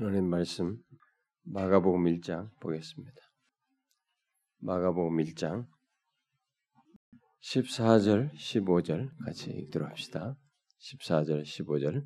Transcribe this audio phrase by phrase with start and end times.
[0.00, 0.78] 하나님 말씀
[1.42, 3.20] 마가복음 1장 보겠습니다.
[4.60, 5.66] 마가복음 1장
[7.42, 10.38] 14절, 15절 같이 읽도록 합시다.
[10.78, 12.02] 14절, 15절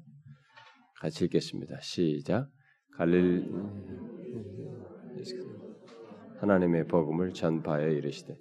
[1.01, 1.79] 같이 읽겠습니다.
[1.83, 2.51] 시작.
[2.97, 3.49] 갈릴
[6.41, 8.35] 하나님의 복음을 전파하여 이르시되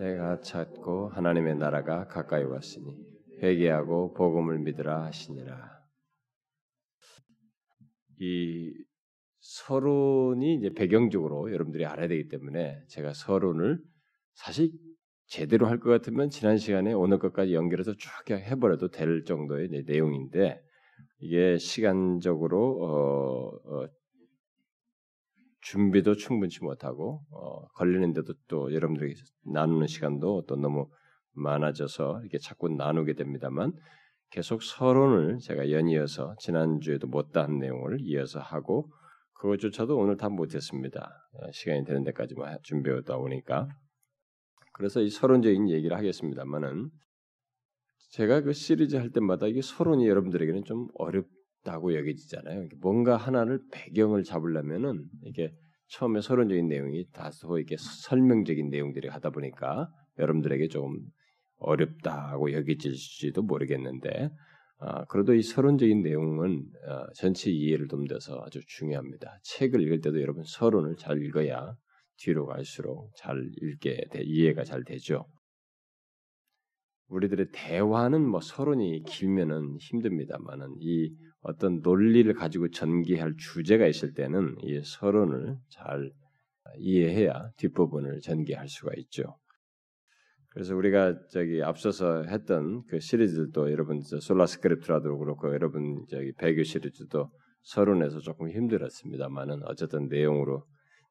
[0.00, 2.96] 내가 찾고 하나님의 나라가 가까이 왔으니
[3.44, 5.75] 회개하고 복음을 믿으라 하시니라.
[8.20, 8.72] 이
[9.40, 13.80] 서론이 이제 배경적으로 여러분들이 알아야 되기 때문에 제가 서론을
[14.34, 14.70] 사실
[15.26, 20.62] 제대로 할 것 같으면 지난 시간에 오늘 것까지 연결해서 쭉 해버려도 될 정도의 내용인데
[21.18, 23.88] 이게 시간적으로 어, 어,
[25.62, 29.14] 준비도 충분치 못하고 어, 걸리는데도 또 여러분들에게
[29.46, 30.88] 나누는 시간도 또 너무
[31.32, 33.72] 많아져서 이렇게 자꾸 나누게 됩니다만
[34.30, 38.90] 계속 서론을 제가 연이어서 지난주에도 못다한 내용을 이어서 하고
[39.34, 41.08] 그것조차도 오늘 다 못했습니다.
[41.34, 43.68] 어, 시간이 되는 데까지만 준비하다 보니까
[44.72, 46.90] 그래서 이 서론적인 얘기를 하겠습니다만은
[48.10, 52.68] 제가 그 시리즈 할 때마다 이게 서론이 여러분들에게는 좀 어렵다고 여겨지잖아요.
[52.80, 55.52] 뭔가 하나를 배경을 잡으려면은 이게
[55.88, 60.98] 처음에 서론적인 내용이 다소 이렇게 설명적인 내용들이 하다 보니까 여러분들에게 조금
[61.58, 64.30] 어렵다고 여겨질지도 모르겠는데
[64.78, 69.38] 아, 그래도 이 서론적인 내용은 아, 전체 이해를 돕는서 아주 중요합니다.
[69.42, 71.74] 책을 읽을 때도 여러분 서론을 잘 읽어야
[72.18, 75.26] 뒤로 갈수록 잘 읽게 돼, 이해가 잘 되죠.
[77.08, 84.80] 우리들의 대화는 뭐 서론이 길면은 힘듭니다만은 이 어떤 논리를 가지고 전개할 주제가 있을 때는 이
[84.84, 86.10] 서론을 잘
[86.78, 89.38] 이해해야 뒷부분을 전개할 수가 있죠.
[90.56, 97.30] 그래서 우리가 저기 앞서서 했던 그 시리즈도 여러분 솔라 스크립트라도 그렇고 여러분 저기 배교 시리즈도
[97.60, 100.64] 서론에서 조금 힘들었습니다만은 어쨌든 내용으로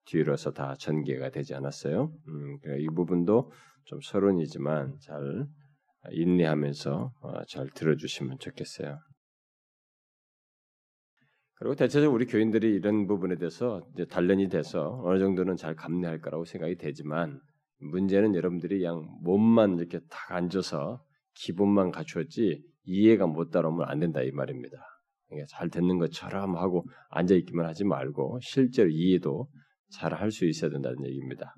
[0.06, 2.12] 뒤로서 다 전개가 되지 않았어요.
[2.28, 3.52] 음, 이 부분도
[3.84, 5.46] 좀 서론이지만 잘
[6.10, 8.98] 인내하면서 어, 잘 들어주시면 좋겠어요.
[11.58, 16.78] 그리고 대체적으로 우리 교인들이 이런 부분에 대해서 단련이 돼서 어느 정도는 잘 감내할 거라고 생각이
[16.78, 17.40] 되지만
[17.80, 21.04] 문제는 여러분들이 그냥 몸만 이렇게 딱 앉아서
[21.36, 24.78] 기본만 갖추었지 이해가 못 따라오면 안 된다 이 말입니다.
[25.28, 29.48] 그러니까 잘 듣는 것처럼 하고 앉아 있기만 하지 말고 실제로 이해도
[29.92, 31.54] 잘 할 수 있어야 된다는 얘기입니다.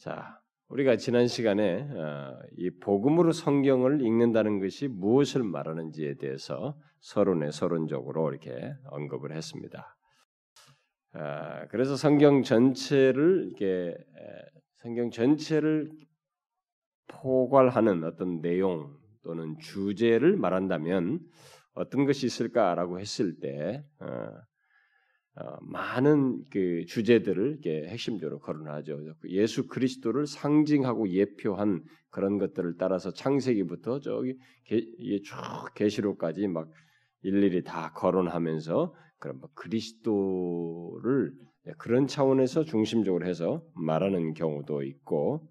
[0.00, 0.38] 자,
[0.68, 8.72] 우리가 지난 시간에 어, 이 복음으로 성경을 읽는다는 것이 무엇을 말하는지에 대해서 서론에 서론적으로 이렇게
[8.86, 9.96] 언급을 했습니다.
[11.14, 13.94] 아, 그래서 성경 전체를 이렇게
[14.82, 15.92] 성경 전체를
[17.06, 21.20] 포괄하는 어떤 내용 또는 주제를 말한다면
[21.74, 24.06] 어떤 것이 있을까라고 했을 때 어,
[25.36, 28.98] 어, 많은 그 주제들을 이렇게 핵심적으로 거론하죠.
[29.20, 34.36] 그 예수 그리스도를 상징하고 예표한 그런 것들을 따라서 창세기부터 저기
[35.22, 35.36] 쭉
[35.76, 36.68] 계시록까지 막
[37.22, 45.48] 일일이 다 거론하면서 그런 뭐 그리스도를 네, 그런 차원에서 중심적으로 해서 말하는 경우도 있고,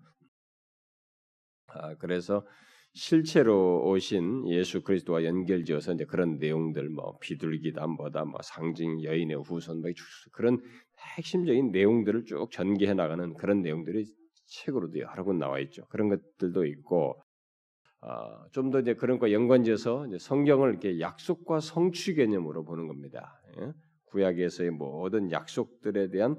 [1.68, 2.46] 아, 그래서
[2.94, 9.82] 실체로 오신 예수 그리스도와 연결지어서 이제 그런 내용들, 뭐 비둘기다, 뭐다, 뭐 상징 여인의 후손,
[9.82, 9.90] 뭐
[10.34, 10.60] 그런
[11.16, 14.06] 핵심적인 내용들을 쭉 전개해 나가는 그런 내용들이
[14.48, 15.86] 책으로도 여러 군 나와 있죠.
[15.88, 17.22] 그런 것들도 있고,
[18.02, 23.40] 어, 좀더 이제 그런 거 연관지어서 성경을 이렇게 약속과 성취 개념으로 보는 겁니다.
[23.60, 23.72] 예?
[24.12, 26.36] 구약에서의 모든 약속들에 대한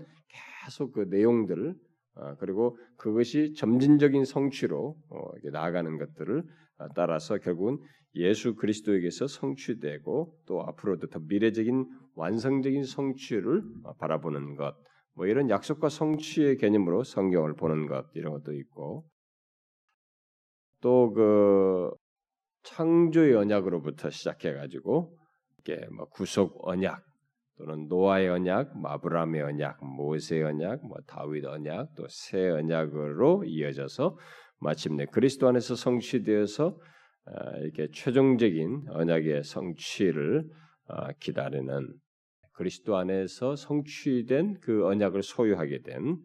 [0.64, 1.74] 계속 그 내용들
[2.14, 6.42] 어, 그리고 그것이 점진적인 성취로 어, 나아가는 것들을
[6.78, 7.78] 어, 따라서 결국은
[8.14, 13.62] 예수 그리스도에게서 성취되고 또 앞으로도 더 미래적인 완성적인 성취를
[13.98, 14.76] 바라보는 것,
[15.14, 19.06] 뭐 이런 약속과 성취의 개념으로 성경을 보는 것 이런 것도 있고.
[20.82, 21.90] 또 그
[22.64, 25.16] 창조의 언약으로부터 시작해가지고
[25.58, 27.02] 이게 뭐 구속 언약
[27.58, 34.16] 또는 노아의 언약, 마브람의 언약, 모세의 언약, 뭐 다윗 언약, 또 새 언약으로 이어져서
[34.60, 36.78] 마침내 그리스도 안에서 성취되어서
[37.24, 40.44] 아, 이렇게 최종적인 언약의 성취를
[40.88, 41.88] 아, 기다리는
[42.52, 46.16] 그리스도 안에서 성취된 그 언약을 소유하게 된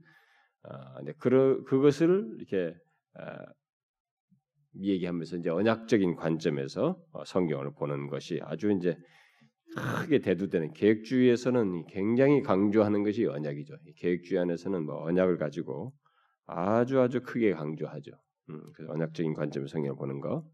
[0.63, 2.73] 아, 그 그것을 이렇게
[4.79, 8.95] 얘기하면서 이제 언약적인 관점에서 어, 성경을 보는 것이 아주 이제
[9.75, 13.75] 크게 대두되는 계획주의에서는 굉장히 강조하는 것이 언약이죠.
[13.97, 15.93] 계획주의 안에서는 뭐 언약을 가지고
[16.45, 18.11] 아주 아주 크게 강조하죠.
[18.49, 20.45] 음, 그 언약적인 관점에서 성경을 보는 거.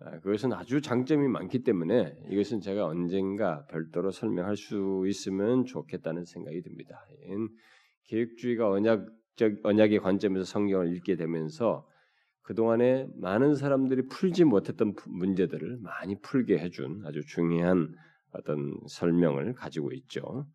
[0.00, 6.60] 아, 그것은 아주 장점이 많기 때문에 이것은 제가 언젠가 별도로 설명할 수 있으면 좋겠다는 생각이
[6.62, 7.06] 듭니다.
[8.04, 11.86] 계획주의가 언약적 언약의 관점에서 성경을 읽게 되면서
[12.42, 17.94] 그 동안에 많은 사람들이 풀지 못했던 문제들을 많이 풀게 해준 아주 중요한
[18.32, 20.46] 어떤 설명을 가지고 있죠.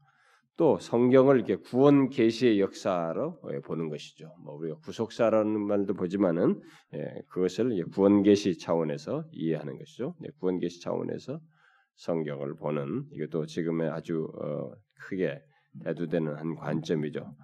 [0.57, 4.33] 또 성경을 이렇게 구원 계시의 역사로 예, 보는 것이죠.
[4.43, 6.59] 뭐 우리가 구속사라는 말도 보지만은
[6.95, 10.15] 예, 그것을 구원 계시 차원에서 이해하는 것이죠.
[10.25, 11.39] 예, 구원 계시 차원에서
[11.95, 14.71] 성경을 보는 이것도 지금의 아주 어,
[15.07, 15.39] 크게
[15.83, 17.35] 대두되는 한 관점이죠.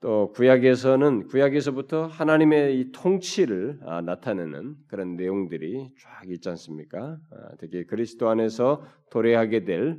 [0.00, 7.18] 또 구약에서는 구약에서부터 하나님의 이 통치를 아, 나타내는 그런 내용들이 쫙 있지 않습니까?
[7.30, 9.98] 아, 특히 그리스도 안에서 도래하게 될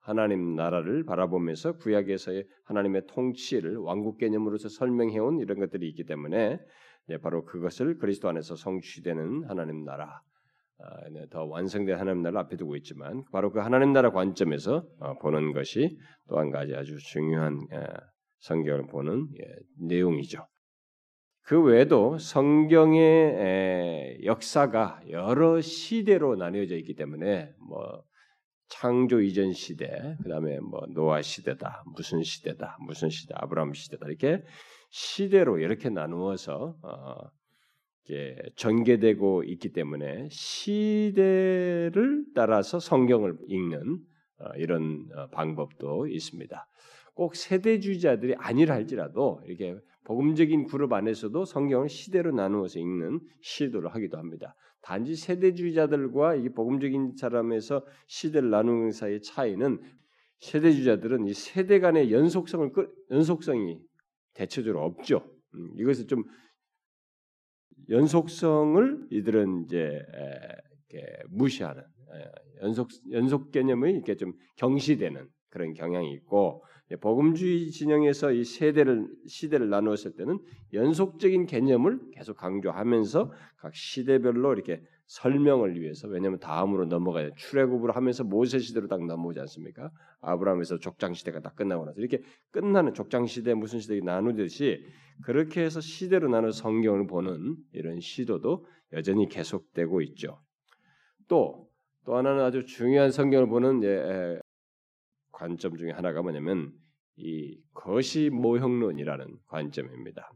[0.00, 6.58] 하나님 나라를 바라보면서 구약에서의 하나님의 통치를 왕국 개념으로서 설명해온 이런 것들이 있기 때문에
[7.22, 10.20] 바로 그것을 그리스도 안에서 성취되는 하나님 나라,
[10.78, 15.52] 아, 더 완성된 하나님 나라를 앞에 두고 있지만 바로 그 하나님 나라 관점에서 어, 보는
[15.52, 15.96] 것이
[16.28, 17.60] 또 한 가지 아주 중요한
[18.40, 20.46] 성경을 보는 예, 내용이죠.
[21.42, 28.04] 그 외에도 성경의 역사가 여러 시대로 나뉘어져 있기 때문에 뭐
[28.68, 34.44] 창조 이전 시대, 그 다음에 뭐 노아 시대다, 무슨 시대다, 무슨 시대, 아브라함 시대다 이렇게
[34.90, 37.14] 시대로 이렇게 나누어서 어,
[38.04, 43.98] 이게 전개되고 있기 때문에 시대를 따라서 성경을 읽는
[44.38, 46.66] 어, 이런 어, 방법도 있습니다.
[47.14, 54.54] 꼭 세대주의자들이 아니라 할지라도 이렇게 복음적인 그룹 안에서도 성경을 시대로 나누어서 읽는 시도를 하기도 합니다.
[54.82, 59.80] 단지 세대주의자들과 이 복음적인 사람에서 시대를 나누는 사이의 차이는
[60.38, 62.72] 세대주의자들은 이 세대 간의 연속성을
[63.10, 63.78] 연속성이
[64.34, 65.22] 대체적으로 없죠.
[65.54, 66.24] 음, 이것을 좀
[67.90, 70.00] 연속성을 이들은 이제
[71.28, 71.82] 무시하는
[72.62, 76.64] 연속 연속 개념의 이렇게 좀 경시되는 그런 경향이 있고
[76.96, 80.38] 복음주의 진영에서 이 세대를 시대를 나누었을 때는
[80.72, 88.58] 연속적인 개념을 계속 강조하면서 각 시대별로 이렇게 설명을 위해서 왜냐하면 다음으로 넘어가야 출애굽으로 하면서 모세
[88.58, 89.90] 시대로 딱 넘어오지 않습니까?
[90.20, 92.22] 아브라함에서 족장 시대가 딱 끝나고 나서 이렇게
[92.52, 94.84] 끝나는 족장 시대 무슨 시대 나누듯이
[95.24, 100.40] 그렇게 해서 시대로 나눠 성경을 보는 이런 시도도 여전히 계속되고 있죠.
[101.28, 104.40] 또또 하나는 아주 중요한 성경을 보는 예,
[105.32, 106.72] 관점 중에 하나가 뭐냐면
[107.20, 110.32] 이 거시 모형론이라는 관점입니다.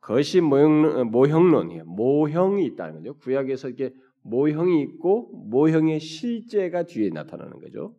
[0.00, 3.18] 거시 모형, 모형론, 모형이 있다는 거죠.
[3.18, 7.94] 구약에서 이렇게 모형이 있고 모형의 실제가 뒤에 나타나는 거죠.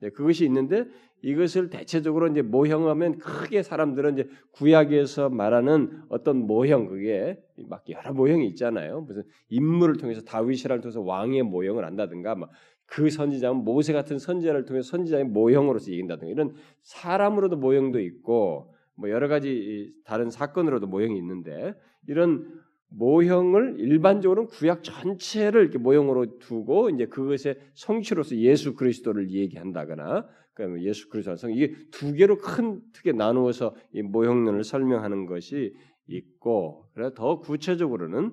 [0.00, 0.86] 네, 그것이 있는데
[1.22, 7.38] 이것을 대체적으로 이제 모형하면 크게 사람들은 이제 구약에서 말하는 어떤 모형 그게
[7.68, 9.02] 막 여러 모형이 있잖아요.
[9.02, 12.50] 무슨 인물을 통해서 다윗이라를 통해서 왕의 모형을 한다든가 막
[12.86, 19.28] 그 선지자는 모세 같은 선지자를 통해 선지자의 모형으로서 이긴다든가 이런 사람으로도 모형도 있고 뭐 여러
[19.28, 21.74] 가지 다른 사건으로도 모형이 있는데
[22.06, 30.82] 이런 모형을 일반적으로는 구약 전체를 이렇게 모형으로 두고 이제 그것의 성취로서 예수 그리스도를 얘기한다거나 그러면
[30.82, 35.74] 예수 그리스도 성 이게 두 개로 큰 크게 나누어서 이 모형론을 설명하는 것이
[36.06, 38.32] 있고 그래 더 구체적으로는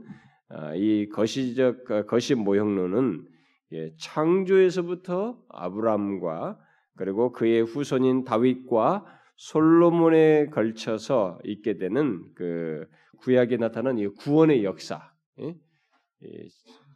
[0.49, 3.25] 아, 이 거시적 거시 모형론은
[3.73, 6.59] 예, 창조에서부터 아브람과
[6.95, 9.05] 그리고 그의 후손인 다윗과
[9.37, 12.87] 솔로몬에 걸쳐서 있게 되는 그
[13.19, 15.11] 구약에 나타난 이 구원의 역사.
[15.39, 15.55] 예?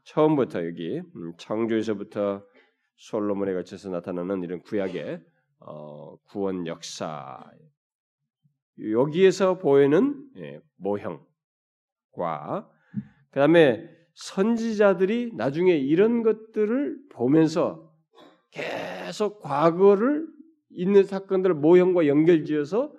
[0.03, 2.45] 처음부터 여기 음, 창조에서부터
[2.97, 5.21] 솔로몬에 걸쳐서 나타나는 이런 구약의
[5.59, 7.43] 어, 구원 역사.
[8.79, 12.69] 여기에서 보이는 예, 모형과
[13.31, 17.93] 그 다음에 선지자들이 나중에 이런 것들을 보면서
[18.51, 20.27] 계속 과거를
[20.69, 22.93] 있는 사건들을 모형과 연결지어서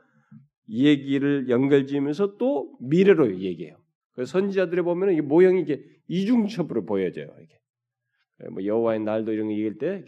[0.68, 3.76] 얘기를 연결지으면서 또 미래로 얘기해요.
[4.12, 7.34] 그 선지자들이 보면은 이 모형이 이게 이중첩으로 보여져요.
[7.42, 7.58] 이게
[8.50, 10.02] 뭐 여호와의 날도 이런 거 얘기할 때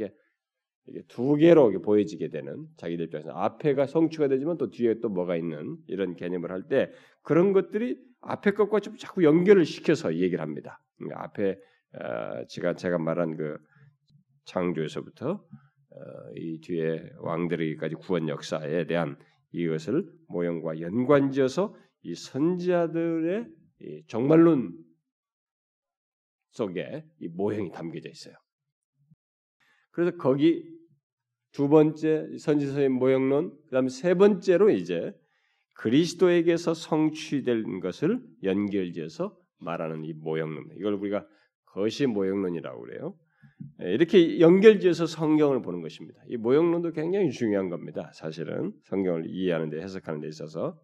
[0.86, 5.76] 이게 두 개로 보여지게 되는 자기들 입장에서 앞에가 성취가 되지만 또 뒤에 또 뭐가 있는
[5.86, 6.90] 이런 개념을 할 때
[7.22, 10.80] 그런 것들이 앞에 것과 좀 자꾸 연결을 시켜서 얘기를 합니다.
[10.99, 11.59] 그러니까 앞에
[11.95, 13.59] 어, 제가 제가 말한 그
[14.45, 19.17] 창조에서부터 어, 이 뒤에 왕들에게까지 구원 역사에 대한
[19.52, 23.47] 이것을 모형과 연관지어서 이 선지자들의
[23.81, 24.76] 이 정말론
[26.50, 28.35] 속에 이 모형이 담겨져 있어요.
[29.90, 30.64] 그래서 거기
[31.52, 35.12] 두 번째 선지서의 모형론, 그다음 세 번째로 이제
[35.76, 40.70] 그리스도에게서 성취된 것을 연결지어서 말하는 이 모형론.
[40.78, 41.26] 이걸 우리가
[41.66, 43.14] 거시 모형론이라고 그래요.
[43.82, 46.20] 예, 이렇게 연결지어서 성경을 보는 것입니다.
[46.28, 48.10] 이 모형론도 굉장히 중요한 겁니다.
[48.14, 50.78] 사실은 성경을 이해하는 데 해석하는 데 있어서.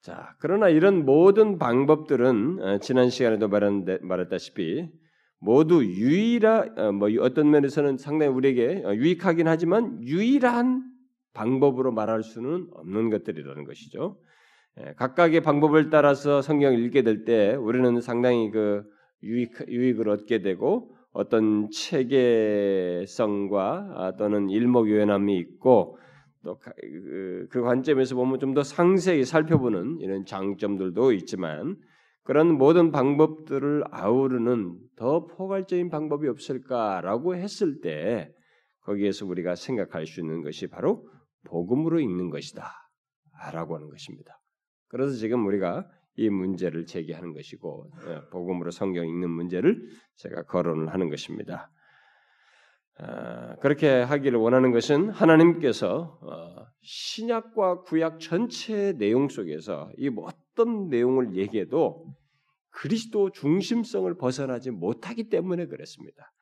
[0.00, 4.88] 자, 그러나 이런 모든 방법들은 어, 지난 시간에도 말했다시피
[5.38, 10.84] 모두 유일한 어, 뭐 어떤 면에서는 상당히 우리에게 어, 유익하긴 하지만 유일한
[11.34, 14.18] 방법으로 말할 수는 없는 것들이라는 것이죠.
[14.80, 18.82] 예, 각각의 방법을 따라서 성경을 읽게 될 때 우리는 상당히 그
[19.22, 23.62] 유익, 유익을 얻게 되고 어떤 체계성과
[23.96, 25.98] 아, 또는 일목요연함이 있고
[26.44, 31.76] 또그 그 관점에서 보면 좀 더 상세히 살펴보는 이런 장점들도 있지만
[32.22, 38.30] 그런 모든 방법들을 아우르는 더 포괄적인 방법이 없을까라고 했을 때
[38.82, 41.08] 거기에서 우리가 생각할 수 있는 것이 바로
[41.44, 44.38] 복음으로 읽는 것이다라고 하는 것입니다.
[44.88, 51.10] 그래서 지금 우리가 이 문제를 제기하는 것이고 예, 복음으로 성경 읽는 문제를 제가 거론을 하는
[51.10, 51.70] 것입니다.
[52.98, 61.36] 아, 그렇게 하기를 원하는 것은 하나님께서 어, 신약과 구약 전체 내용 속에서 이 어떤 내용을
[61.36, 62.06] 얘기해도
[62.70, 66.32] 그리스도 중심성을 벗어나지 못하기 때문에 그랬습니다.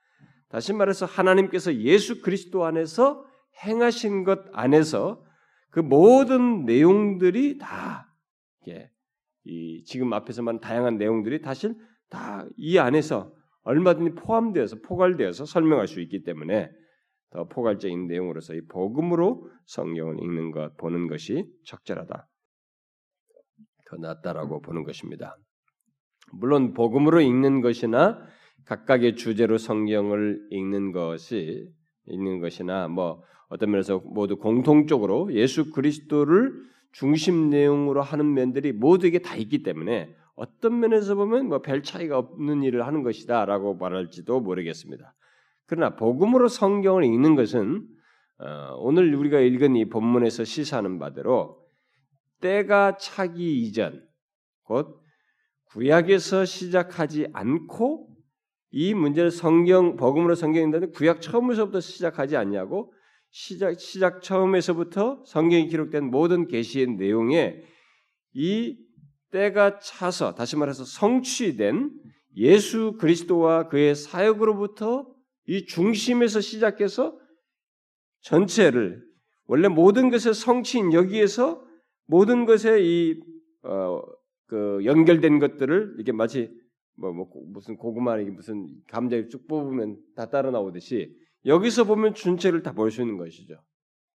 [0.49, 3.25] 다시 말해서 하나님께서 예수 그리스도 안에서
[3.65, 5.25] 행하신 것 안에서
[5.71, 8.14] 그 모든 내용들이 다
[9.45, 11.75] 이 지금 앞에서 만 다양한 내용들이 사실
[12.09, 16.71] 다 이 안에서 얼마든지 포함되어서 포괄되어서 설명할 수 있기 때문에
[17.31, 22.29] 더 포괄적인 내용으로서 이 복음으로 성경을 읽는 것 보는 것이 적절하다.
[23.91, 25.37] 더 낫다라고 보는 것입니다.
[26.33, 28.21] 물론 복음으로 읽는 것이나
[28.67, 31.69] 각각의 주제로 성경을 읽는 것이
[32.07, 36.53] 읽는 것이나 뭐 어떤 면에서 모두 공통적으로 예수 그리스도를
[36.95, 42.63] 중심 내용으로 하는 면들이 모두에게 다 있기 때문에 어떤 면에서 보면 뭐 별 차이가 없는
[42.63, 45.15] 일을 하는 것이다라고 말할지도 모르겠습니다.
[45.67, 47.87] 그러나 복음으로 성경을 읽는 것은
[48.39, 51.59] 어, 오늘 우리가 읽은 이 본문에서 시사하는 바대로
[52.41, 54.07] 때가 차기 이전
[54.63, 55.01] 곧
[55.71, 58.09] 구약에서 시작하지 않고
[58.71, 62.93] 이 문제를 성경 복음으로 성경인다는 구약 처음에서부터 시작하지 않냐고
[63.37, 67.65] 시작 시작 처음에서부터 성경이 기록된 모든 계시의 내용에
[68.33, 68.79] 이
[69.33, 71.91] 때가 차서 다시 말해서 성취된
[72.37, 75.13] 예수 그리스도와 그의 사역으로부터
[75.49, 77.19] 이 중심에서 시작해서
[78.21, 79.03] 전체를
[79.47, 81.61] 원래 모든 것의 성취인 여기에서
[82.07, 83.21] 모든 것의 이
[83.65, 84.01] 어,
[84.47, 86.57] 그 연결된 것들을 이게 마치
[86.97, 92.73] 뭐, 뭐 무슨 고구마 무슨 감자를 쭉 뽑으면 다 따라 나오듯이 여기서 보면 전체를 다
[92.73, 93.55] 볼 수 있는 것이죠.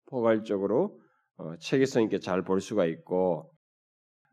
[0.07, 1.00] 포괄적으로
[1.38, 3.51] 어, 체계성 있게 잘 볼 수가 있고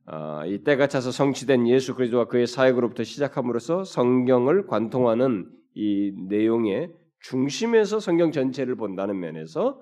[0.06, 8.00] 어, 이 때가 차서 성취된 예수 그리스도와 그의 사역으로부터 시작함으로써 성경을 관통하는 이 내용의 중심에서
[8.00, 9.80] 성경 전체를 본다는 면에서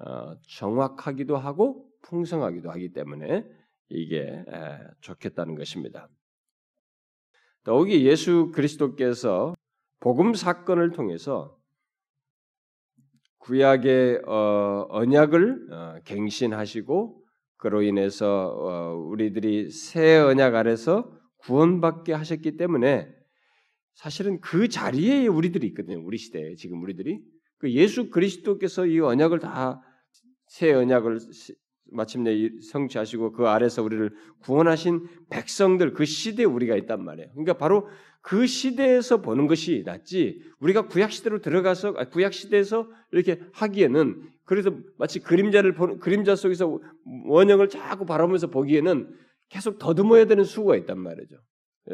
[0.00, 3.44] 어, 정확하기도 하고 풍성하기도 하기 때문에
[3.88, 6.08] 이게 에, 좋겠다는 것입니다.
[7.64, 9.54] 더욱이 예수 그리스도께서
[10.00, 11.56] 복음 사건을 통해서
[13.42, 17.22] 구약의 어, 언약을 어, 갱신하시고
[17.58, 23.08] 그로 인해서 어, 우리들이 새 언약 아래서 구원받게 하셨기 때문에
[23.94, 26.02] 사실은 그 자리에 우리들이 있거든요.
[26.04, 27.20] 우리 시대에 지금 우리들이
[27.58, 29.82] 그 예수 그리스도께서 이 언약을 다
[30.52, 31.18] 새 언약을
[31.92, 37.30] 마침내 성취하시고 그 아래서 우리를 구원하신 백성들 그 시대에 우리가 있단 말이에요.
[37.30, 37.88] 그러니까 바로
[38.22, 44.70] 그 시대에서 보는 것이 낫지 우리가 구약 시대로 들어가서 아, 구약 시대에서 이렇게 하기에는 그래서
[44.96, 46.78] 마치 그림자를 보는 그림자 속에서
[47.26, 49.12] 원형을 자꾸 바라보면서 보기에는
[49.48, 51.36] 계속 더듬어야 되는 수가 있단 말이죠.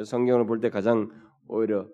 [0.04, 1.10] 성경을 볼 때 가장
[1.48, 1.88] 오히려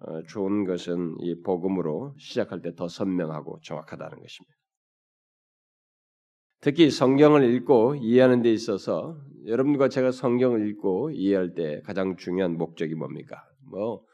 [0.00, 4.54] 어, 좋은 것은 이 복음으로 시작할 때 더 선명하고 정확하다는 것입니다.
[6.60, 12.94] 특히 성경을 읽고 이해하는 데 있어서 여러분과 제가 성경을 읽고 이해할 때 가장 중요한 목적이
[12.94, 13.47] 뭡니까?
[13.70, 14.04] 뭐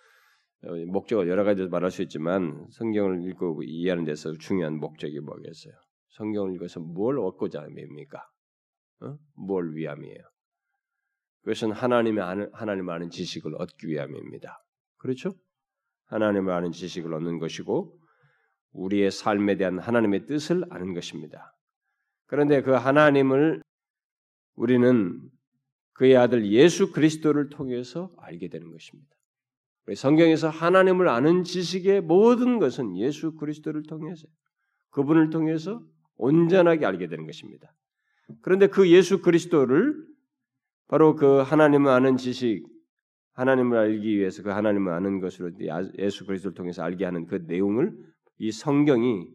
[0.65, 5.75] 어, 목적을 여러 가지 말할 수 있지만 성경을 읽고 이해하는 데서 중요한 목적이 뭐겠어요?
[6.17, 8.27] 성경을 읽어서 뭘 얻고자 합니까?
[9.01, 9.19] 어?
[9.35, 10.23] 뭘 위함이에요?
[11.43, 14.65] 그것은 하나님의 아는, 하나님 아는 지식을 얻기 위함입니다.
[14.97, 15.35] 그렇죠?
[16.07, 17.99] 하나님을 아는 지식을 얻는 것이고
[18.73, 21.55] 우리의 삶에 대한 하나님의 뜻을 아는 것입니다.
[22.27, 23.63] 그런데 그 하나님을
[24.55, 25.21] 우리는
[25.93, 29.11] 그의 아들 예수 그리스도를 통해서 알게 되는 것입니다.
[29.93, 34.27] 성경에서 하나님을 아는 지식의 모든 것은 예수 그리스도를 통해서
[34.91, 35.83] 그분을 통해서
[36.17, 37.75] 온전하게 알게 되는 것입니다.
[38.41, 39.95] 그런데 그 예수 그리스도를
[40.89, 42.65] 바로 그 하나님을 아는 지식,
[43.33, 45.51] 하나님을 알기 위해서 그 하나님을 아는 것으로
[45.99, 47.93] 예수 그리스도를 통해서 알게 하는 그 내용을
[48.39, 49.29] 이 성경이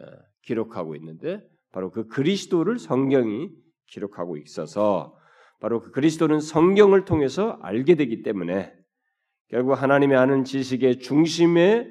[0.00, 0.04] 어,
[0.42, 1.42] 기록하고 있는데
[1.72, 3.50] 바로 그 그리스도를 성경이
[3.86, 5.16] 기록하고 있어서
[5.60, 8.72] 바로 그 그리스도는 성경을 통해서 알게 되기 때문에
[9.48, 11.88] 결국 하나님의 아는 지식의 중심에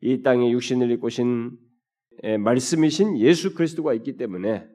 [0.00, 1.58] 이 땅에 육신을 입고 신
[2.38, 4.66] 말씀이신 예수 그리스도가 있기 때문에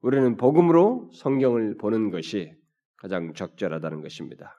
[0.00, 2.52] 우리는 복음으로 성경을 보는 것이
[2.96, 4.54] 가장 적절하다는 것입니다.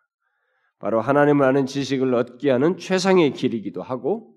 [0.80, 4.36] 바로 하나님을 아는 지식을 얻게 하는 최상의 길이기도 하고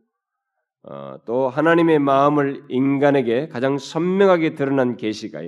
[0.83, 5.40] 어, 또 하나님의 마음을 인간에게 가장 선명하게 드러난 계시가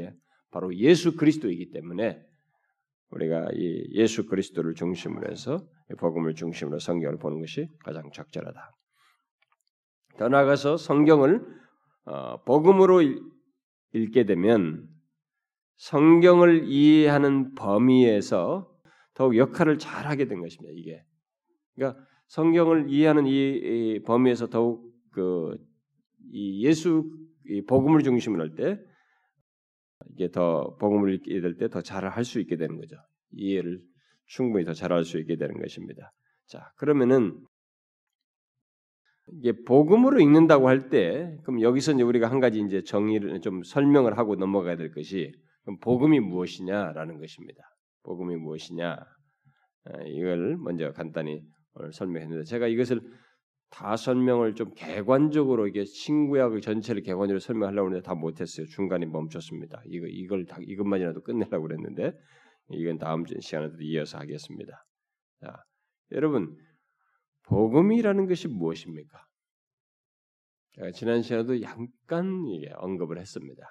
[0.51, 2.21] 바로 예수 그리스도이기 때문에
[3.11, 5.67] 우리가 이 예수 그리스도를 중심으로 해서
[5.99, 8.73] 복음을 중심으로 성경을 보는 것이 가장 적절하다.
[10.19, 11.45] 더 나아가서 성경을
[12.05, 13.01] 어, 복음으로
[13.93, 14.89] 읽게 되면
[15.77, 18.71] 성경을 이해하는 범위에서
[19.15, 20.73] 더욱 역할을 잘하게 된 것입니다.
[20.77, 21.03] 이게
[21.75, 27.05] 그러니까 성경을 이해하는 이, 이 범위에서 더욱 그이 예수
[27.47, 28.79] 이 복음을 중심으로 할 때
[30.13, 32.97] 이게 더 복음을 읽게 될 때 더 잘 할 수 있게 되는 거죠.
[33.33, 33.83] 이해를
[34.31, 36.13] 충분히 더 잘할 수 있게 되는 것입니다.
[36.47, 37.37] 자, 그러면은
[39.33, 44.19] 이게 복음으로 읽는다고 할 때 그럼 여기서 이제 우리가 한 가지 이제 정의를 좀 설명을
[44.19, 45.33] 하고 넘어가야 될 것이
[45.63, 47.61] 그럼 복음이 무엇이냐라는 것입니다.
[48.03, 48.97] 복음이 무엇이냐
[50.07, 51.43] 이걸 먼저 간단히
[51.75, 53.01] 오늘 설명했는데 제가 이것을
[53.69, 58.67] 다 설명을 좀 객관적으로 이게 신구약 전체를 객관적으로 설명하려고 했는데 다 못했어요.
[58.67, 59.83] 중간에 멈췄습니다.
[59.87, 62.13] 이거 이걸 다 이것만이라도 끝내려고 그랬는데
[62.73, 64.87] 이건 다음 시간에도 이어서 하겠습니다.
[65.41, 65.65] 자,
[66.13, 66.57] 여러분
[67.45, 69.27] 복음이라는 것이 무엇입니까?
[70.95, 71.91] 지난 시간에도 약간
[72.77, 73.63] 언급을 했습니다.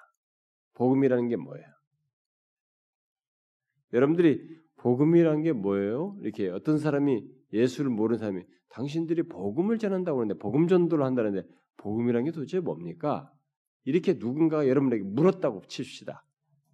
[0.74, 1.66] 복음이라는 게 뭐예요?
[3.92, 4.40] 여러분들이
[4.76, 6.16] 복음이라는 게 뭐예요?
[6.20, 11.42] 이렇게 어떤 사람이 예수를 모르는 사람이 당신들이 복음을 전한다고 하는데 복음 전도를 한다는데
[11.78, 13.32] 복음이라는 게 도대체 뭡니까?
[13.84, 16.24] 이렇게 누군가가 여러분에게 물었다고 칩시다.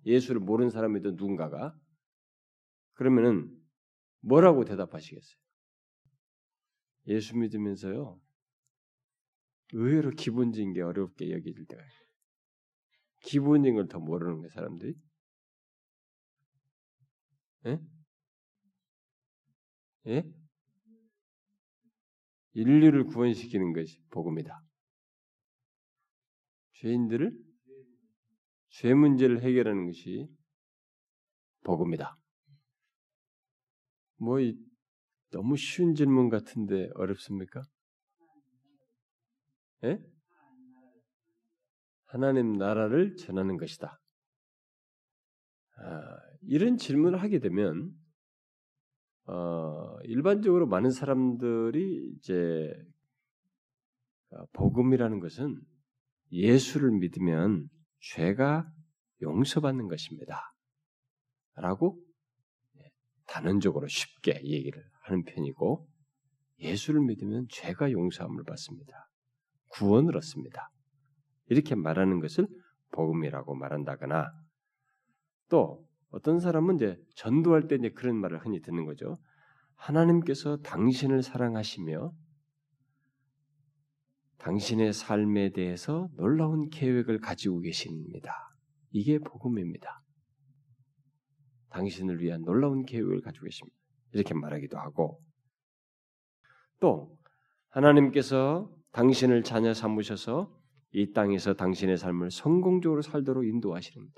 [0.05, 1.74] 예수를 모르는 사람이든 누군가가
[2.96, 3.50] 그러면은
[4.20, 5.38] 뭐라고 대답하시겠어요?
[7.06, 8.20] 예수 믿으면서요.
[9.72, 12.06] 의외로 기본적인 게 어렵게 여겨질 때가 있어요.
[13.22, 14.94] 기본적인 걸 더 모르는 거예요, 사람들이.
[17.66, 17.78] 예?
[20.06, 20.22] 예?
[22.54, 24.62] 인류를 구원시키는 것이 복음이다.
[26.74, 27.32] 죄인들을
[28.70, 30.28] 죄 문제를 해결하는 것이
[31.64, 32.16] 복음이다.
[34.18, 34.38] 뭐
[35.31, 37.62] 너무 쉬운 질문 같은데 어렵습니까?
[39.85, 39.98] 예?
[42.05, 44.00] 하나님 나라를 전하는 것이다.
[45.79, 47.92] 아, 이런 질문을 하게 되면
[49.26, 52.72] 어, 일반적으로 많은 사람들이 이제
[54.31, 55.61] 어, 복음이라는 것은
[56.33, 57.68] 예수를 믿으면
[58.00, 58.70] 죄가
[59.22, 60.55] 용서받는 것입니다.
[61.57, 62.06] 라고
[63.37, 65.87] 단언적으로 쉽게 얘기를 하는 편이고
[66.61, 69.11] 예수를 믿으면 죄가 용서함을 받습니다.
[69.68, 70.70] 구원을 얻습니다.
[71.49, 72.46] 이렇게 말하는 것을
[72.92, 74.33] 복음이라고 말한다거나
[75.51, 79.18] 또 어떤 사람은 이제 전도할 때 이제 그런 말을 흔히 듣는 거죠.
[79.75, 82.12] 하나님께서 당신을 사랑하시며
[84.38, 88.33] 당신의 삶에 대해서 놀라운 계획을 가지고 계십니다.
[88.92, 90.01] 이게 복음입니다.
[91.76, 93.76] 당신을 위한 놀라운 계획을 가지고 계십니다.
[94.12, 95.20] 이렇게 말하기도 하고
[96.80, 97.18] 또
[97.68, 100.50] 하나님께서 당신을 자녀 삼으셔서
[100.92, 104.14] 이 땅에서 당신의 삶을 성공적으로 살도록 인도하시는다.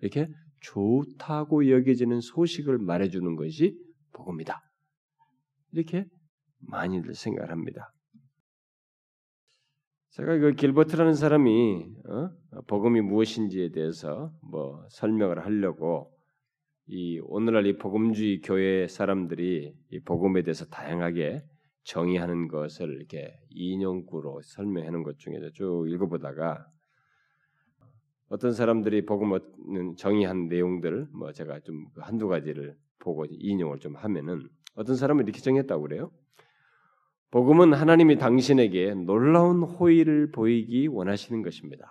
[0.00, 0.28] 이렇게
[0.60, 3.78] 좋다고 여겨지는 소식을 말해주는 것이
[4.12, 4.62] 복음이다.
[5.72, 6.06] 이렇게
[6.60, 7.92] 많이들 생각합니다.
[10.10, 12.30] 제가 그 길버트라는 사람이 어?
[12.66, 16.11] 복음이 무엇인지에 대해서 뭐 설명을 하려고
[16.86, 21.44] 이 오늘날 이 복음주의 교회 사람들이 이 복음에 대해서 다양하게
[21.84, 26.66] 정의하는 것을 이렇게 인용구로 설명하는 것 중에서 쭉 읽어보다가
[28.28, 29.40] 어떤 사람들이 복음을
[29.96, 35.82] 정의한 내용들을 뭐 제가 좀 한두 가지를 보고 인용을 좀 하면은 어떤 사람은 이렇게 정했다고
[35.82, 36.10] 그래요.
[37.30, 41.86] 복음은 하나님이 당신에게 놀라운 호의를 보이기 원하시는 것입니다.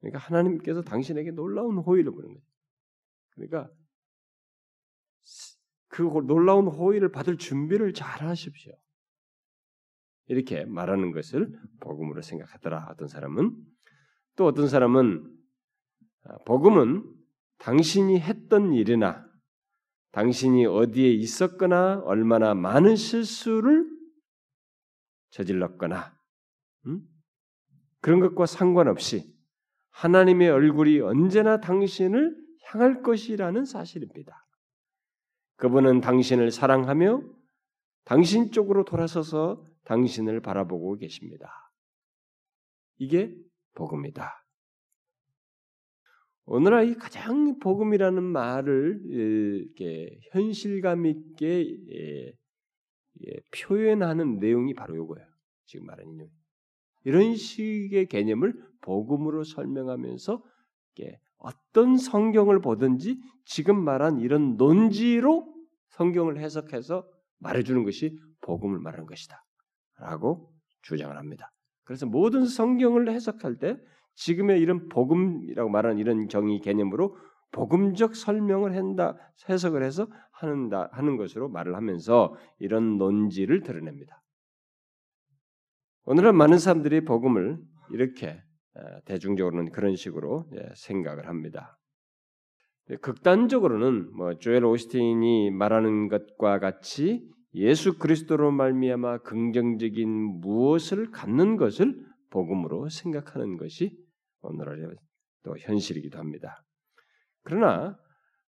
[0.00, 2.55] 그러니까 하나님께서 당신에게 놀라운 호의를 보는 거예요.
[3.36, 3.70] 그러니까
[5.88, 8.74] 그 놀라운 호의를 받을 준비를 잘 하십시오.
[10.26, 12.88] 이렇게 말하는 것을 복음으로 생각하더라.
[12.90, 13.56] 어떤 사람은
[14.34, 15.32] 또 어떤 사람은
[16.24, 17.04] 아, 복음은
[17.58, 19.24] 당신이 했던 일이나
[20.10, 23.88] 당신이 어디에 있었거나 얼마나 많은 실수를
[25.30, 26.18] 저질렀거나
[26.86, 27.02] 음?
[28.00, 29.34] 그런 것과 상관없이
[29.90, 34.46] 하나님의 얼굴이 언제나 당신을 향할 것이라는 사실입니다.
[35.56, 37.22] 그분은 당신을 사랑하며
[38.04, 41.50] 당신 쪽으로 돌아서서 당신을 바라보고 계십니다.
[42.98, 43.34] 이게
[43.74, 44.32] 복음이다.
[46.44, 52.32] 오늘날 이 가장 복음이라는 말을 이렇게 현실감 있게 예,
[53.26, 55.26] 예, 표현하는 내용이 바로 이거예요.
[55.64, 56.28] 지금 말하는.
[57.04, 60.42] 이런 식의 개념을 복음으로 설명하면서
[61.46, 65.46] 어떤 성경을 보든지 지금 말한 이런 논지로
[65.90, 67.06] 성경을 해석해서
[67.38, 69.44] 말해주는 것이 복음을 말하는 것이다.
[70.00, 71.52] 라고 주장을 합니다.
[71.84, 73.76] 그래서 모든 성경을 해석할 때
[74.14, 77.16] 지금의 이런 복음이라고 말하는 이런 정의 개념으로
[77.52, 79.16] 복음적 설명을 한다,
[79.48, 84.20] 해석을 해서 하는다, 하는 것으로 말을 하면서 이런 논지를 드러냅니다.
[86.06, 87.58] 오늘은 많은 사람들이 복음을
[87.90, 88.42] 이렇게
[89.06, 91.78] 대중적으로는 그런 식으로 생각을 합니다.
[93.00, 100.08] 극단적으로는 뭐 조엘 오스틴이 말하는 것과 같이 예수 그리스도로 말미암아 긍정적인
[100.40, 101.94] 무엇을 갖는 것을
[102.30, 103.96] 복음으로 생각하는 것이
[104.42, 104.96] 오늘날의
[105.42, 106.62] 또 현실이기도 합니다.
[107.42, 107.96] 그러나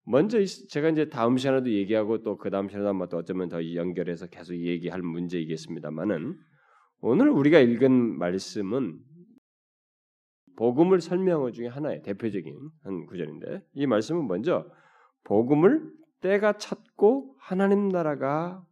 [0.03, 4.27] 먼저 제가 이제 다음 시간에도 얘기하고 또 그 다음 시간에도 아마 또 어쩌면 더 연결해서
[4.27, 6.37] 계속 얘기할 문제이겠습니다만은
[6.99, 8.99] 오늘 우리가 읽은 말씀은
[10.57, 14.69] 복음을 설명한 중에 하나의 대표적인 한 구절인데 이 말씀은 먼저
[15.23, 15.89] 복음을
[16.19, 18.65] 때가 찼고 하나님 나라가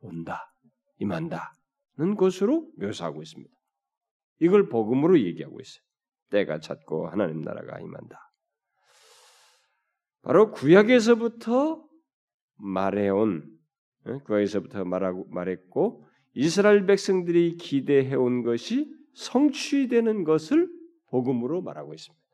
[0.00, 0.52] 온다,
[0.98, 3.52] 임한다는 것으로 묘사하고 있습니다.
[4.40, 5.82] 이걸 복음으로 얘기하고 있어요.
[6.30, 8.20] 때가 찼고 하나님 나라가 임한다.
[10.22, 11.86] 바로 구약에서부터
[12.56, 13.50] 말해온
[14.24, 20.68] 구약에서부터 말하고 말했고 이스라엘 백성들이 기대해온 것이 성취되는 것을
[21.14, 22.24] 복음으로 말하고 있습니다.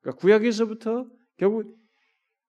[0.00, 1.76] 그러니까 구약에서부터 결국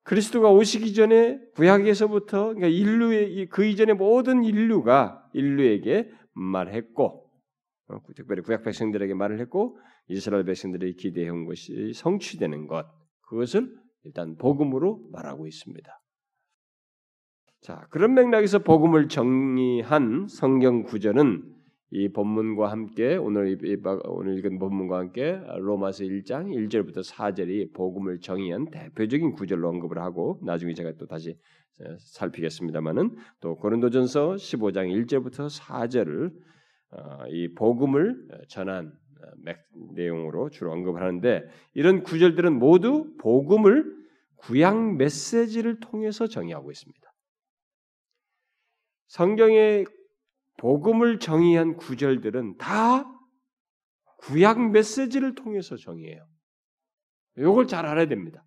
[0.04, 7.28] 그리스도가 오시기 전에 구약에서부터 그러니까 인류의 그 이전의 모든 인류가 인류에게 말했고
[7.88, 12.86] 어, 특별히 구약 백성들에게 말을 했고 이스라엘 백성들이 기대해온 것이 성취되는 것
[13.22, 16.00] 그것을 일단 복음으로 말하고 있습니다.
[17.62, 21.57] 자 그런 맥락에서 복음을 정리한 성경 구절은
[21.90, 29.70] 이 본문과 함께 오늘 읽은 본문과 함께 로마서 1장 1절부터 4절이 복음을 정의한 대표적인 구절로
[29.70, 31.38] 언급을 하고 나중에 제가 또 다시
[32.00, 36.34] 살피겠습니다만은 또 고린도전서 15장 1절부터 4절을
[36.90, 39.52] 어, 이 복음을 전한 어,
[39.94, 43.96] 내용으로 주로 언급을 하는데 이런 구절들은 모두 복음을
[44.38, 47.14] 구약 메시지를 통해서 정의하고 있습니다.
[49.08, 49.86] 성경의
[50.58, 53.06] 복음을 정의한 구절들은 다
[54.18, 56.28] 구약 메시지를 통해서 정의해요.
[57.38, 58.44] 이걸 잘 알아야 됩니다.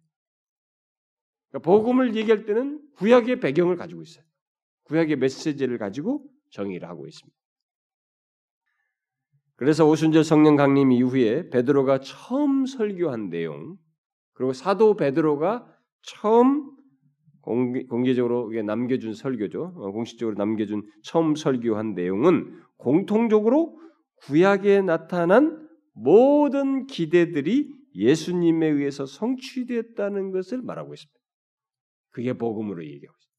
[1.48, 4.24] 그러니까 복음을 얘기할 때는 구약의 배경을 가지고 있어요.
[4.84, 7.38] 구약의 메시지를 가지고 정의를 하고 있습니다.
[9.56, 13.76] 그래서 오순절 성령 강림 이후에 베드로가 처음 설교한 내용,
[14.32, 15.66] 그리고 사도 베드로가
[16.02, 16.74] 처음
[17.88, 19.74] 공개, 적으로 남겨준 설교죠.
[19.76, 23.78] 어, 공식적으로 남겨준 처음 설교한 내용은 공통적으로
[24.22, 31.20] 구약에 나타난 모든 기대들이 예수님에 의해서 성취되었다는 것을 말하고 있습니다.
[32.10, 33.30] 그게 복음으로 얘기하고 있습니다.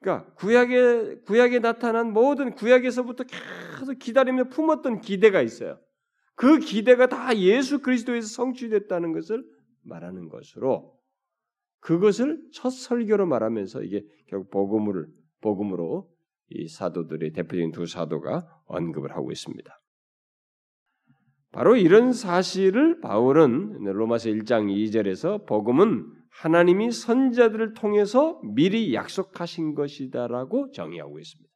[0.00, 5.80] 그러니까 구약에 구약에 나타난 모든 구약에서부터 계속 기다리며 품었던 기대가 있어요.
[6.36, 9.44] 그 기대가 다 예수 그리스도에서 성취됐다는 것을
[9.82, 10.94] 말하는 것으로
[11.84, 15.06] 그것을 첫 설교로 말하면서 이게 결국 복음을
[15.42, 16.10] 복음으로
[16.48, 19.80] 이 사도들의 대표적인 두 사도가 언급을 하고 있습니다.
[21.52, 31.18] 바로 이런 사실을 바울은 로마서 1장 2절에서 복음은 하나님이 선자들을 통해서 미리 약속하신 것이다라고 정의하고
[31.18, 31.50] 있습니다.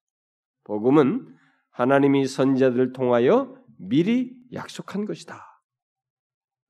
[0.65, 1.27] 복음은
[1.71, 5.43] 하나님이 선자들을 통하여 미리 약속한 것이다.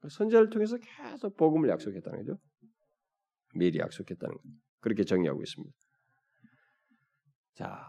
[0.08, 2.38] 선자를 통해서 계속 복음을 약속했다는 거죠.
[3.54, 4.42] 미리 약속했다는 것.
[4.80, 5.74] 그렇게 정의하고 있습니다.
[7.54, 7.86] 자,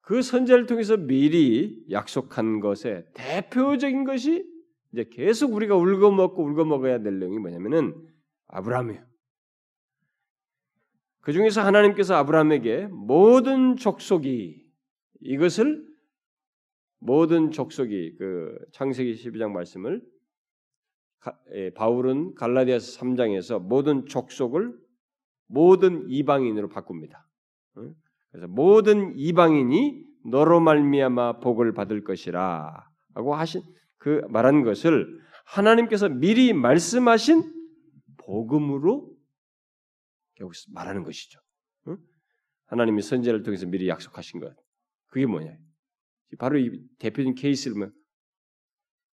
[0.00, 4.44] 그 선제를 통해서 미리 약속한 것의 대표적인 것이
[4.92, 7.94] 이제 계속 우리가 울고 먹고 울고 먹어야 될 내용이 뭐냐면은
[8.48, 9.04] 아브라함이에요.
[11.20, 14.66] 그 중에서 하나님께서 아브라함에게 모든 족속이
[15.20, 15.86] 이것을
[16.98, 20.02] 모든 족속이 그 창세기 12장 말씀을
[21.18, 24.74] 가, 예, 바울은 갈라디아서 3장에서 모든 족속을
[25.50, 27.26] 모든 이방인으로 바꿉니다.
[28.30, 33.62] 그래서 모든 이방인이 너로 말미암아 복을 받을 것이라 하고 하신
[33.98, 35.06] 그 말한 것을
[35.46, 37.42] 하나님께서 미리 말씀하신
[38.18, 39.10] 복음으로
[40.40, 41.40] 여기서 말하는 것이죠.
[42.66, 44.54] 하나님이 선제를 통해서 미리 약속하신 것.
[45.08, 45.56] 그게 뭐냐?
[46.38, 47.88] 바로 이 대표적인 케이스를 뭐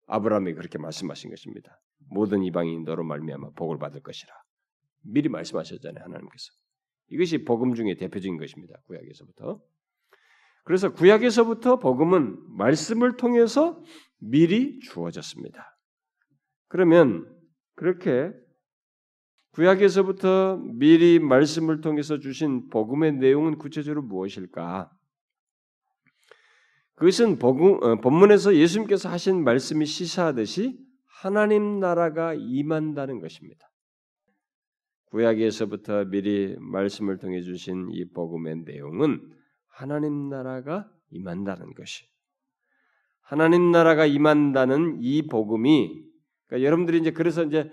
[0.06, 1.78] 아브라함이 그렇게 말씀하신 것입니다.
[2.10, 4.32] 모든 이방인 너로 말미암아 복을 받을 것이라.
[5.02, 6.52] 미리 말씀하셨잖아요, 하나님께서.
[7.08, 8.74] 이것이 복음 중에 대표적인 것입니다.
[8.86, 9.60] 구약에서부터.
[10.64, 13.82] 그래서 구약에서부터 복음은 말씀을 통해서
[14.18, 15.76] 미리 주어졌습니다.
[16.68, 17.28] 그러면
[17.74, 18.32] 그렇게
[19.52, 24.90] 구약에서부터 미리 말씀을 통해서 주신 복음의 내용은 구체적으로 무엇일까?
[26.94, 33.71] 그것은 복음, 어, 본문에서 예수님께서 하신 말씀이 시사하듯이 하나님 나라가 임한다는 것입니다.
[35.12, 39.20] 구약에서부터 미리 말씀을 통해 주신 이 복음의 내용은
[39.68, 42.06] 하나님 나라가 임한다는 것이.
[43.20, 46.02] 하나님 나라가 임한다는 이 복음이
[46.46, 47.70] 그러니까 여러분들이 이제 그래서 이제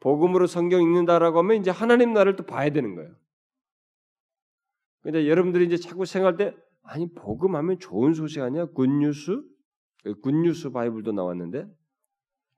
[0.00, 3.14] 복음으로 성경 읽는다라고 하면 이제 하나님 나라를 또 봐야 되는 거예요.
[5.02, 8.66] 근데 여러분들이 이제 자꾸 생각할 때 아니 복음 하면 좋은 소식 아니야?
[8.66, 9.40] 굿뉴스?
[10.20, 11.64] 굿뉴스 바이블도 나왔는데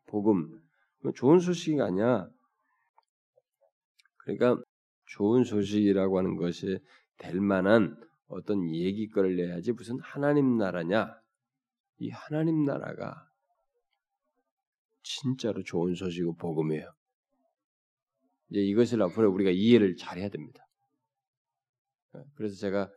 [0.06, 0.62] 복음
[1.14, 2.30] 좋은 소식이 아니야.
[4.24, 4.62] 그러니까
[5.06, 6.78] 좋은 소식이라고 하는 것이
[7.18, 11.14] 될 만한 어떤 얘기거리를 내야지 무슨 하나님 나라냐?
[11.98, 13.28] 이 하나님 나라가
[15.02, 16.90] 진짜로 좋은 소식이고 복음이에요.
[18.50, 20.66] 이제 이것을 앞으로 우리가 이해를 잘해야 됩니다.
[22.34, 22.90] 그래서 제가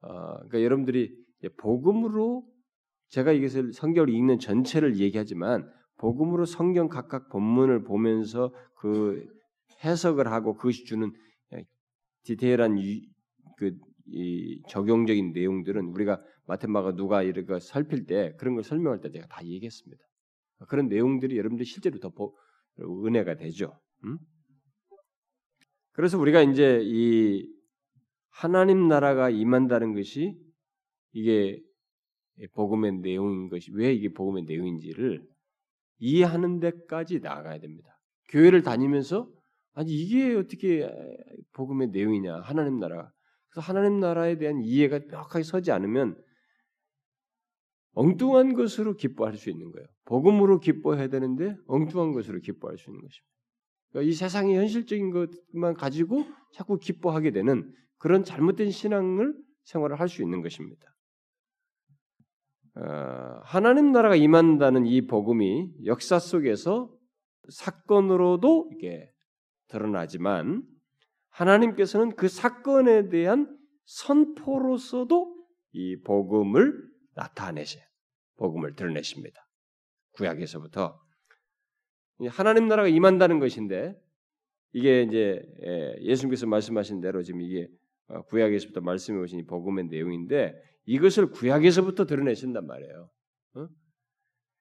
[0.00, 1.14] 어, 그러니까 여러분들이
[1.58, 2.46] 복음으로
[3.08, 9.24] 제가 이것을 성경을 읽는 전체를 얘기하지만 복음으로 성경 각각 본문을 보면서 그
[9.84, 11.12] 해석을 하고 그것이 주는
[12.24, 13.08] 디테일한 이,
[13.56, 19.26] 그, 이 적용적인 내용들은 우리가 마테마가 누가 이렇게 살필 때 그런 걸 설명할 때 제가
[19.26, 20.02] 다 얘기했습니다.
[20.68, 22.12] 그런 내용들이 여러분들 실제로 더
[22.80, 23.78] 은혜가 되죠.
[24.04, 24.18] 음?
[25.92, 27.48] 그래서 우리가 이제 이
[28.30, 30.36] 하나님 나라가 임한다는 것이
[31.12, 31.60] 이게
[32.54, 35.26] 복음의 내용인 것이 왜 이게 복음의 내용인지를
[35.98, 37.98] 이해하는 데까지 나아가야 됩니다.
[38.28, 39.30] 교회를 다니면서
[39.76, 40.90] 아니 이게 어떻게
[41.52, 43.12] 복음의 내용이냐 하나님 나라
[43.50, 46.16] 그래서 하나님 나라에 대한 이해가 명확하게 서지 않으면
[47.92, 49.86] 엉뚱한 것으로 기뻐할 수 있는 거예요.
[50.06, 53.32] 복음으로 기뻐해야 되는데 엉뚱한 것으로 기뻐할 수 있는 것입니다.
[53.90, 59.34] 그러니까 이 세상의 현실적인 것만 가지고 자꾸 기뻐하게 되는 그런 잘못된 신앙을
[59.64, 60.86] 생활을 할 수 있는 것입니다.
[62.76, 66.94] 어, 하나님 나라가 임한다는 이 복음이 역사 속에서
[67.48, 69.10] 사건으로도 이게
[69.68, 70.62] 드러나지만
[71.30, 75.36] 하나님께서는 그 사건에 대한 선포로서도
[75.72, 76.82] 이 복음을
[77.14, 77.78] 나타내셔,
[78.36, 79.46] 복음을 드러내십니다.
[80.12, 80.98] 구약에서부터
[82.28, 83.94] 하나님 나라가 임한다는 것인데
[84.72, 87.68] 이게 이제 예, 예수님께서 말씀하신 대로 지금 이게
[88.08, 90.54] 어, 구약에서부터 말씀해 오신 이 복음의 내용인데
[90.86, 93.10] 이것을 구약에서부터 드러내신단 말이에요.
[93.54, 93.68] 어?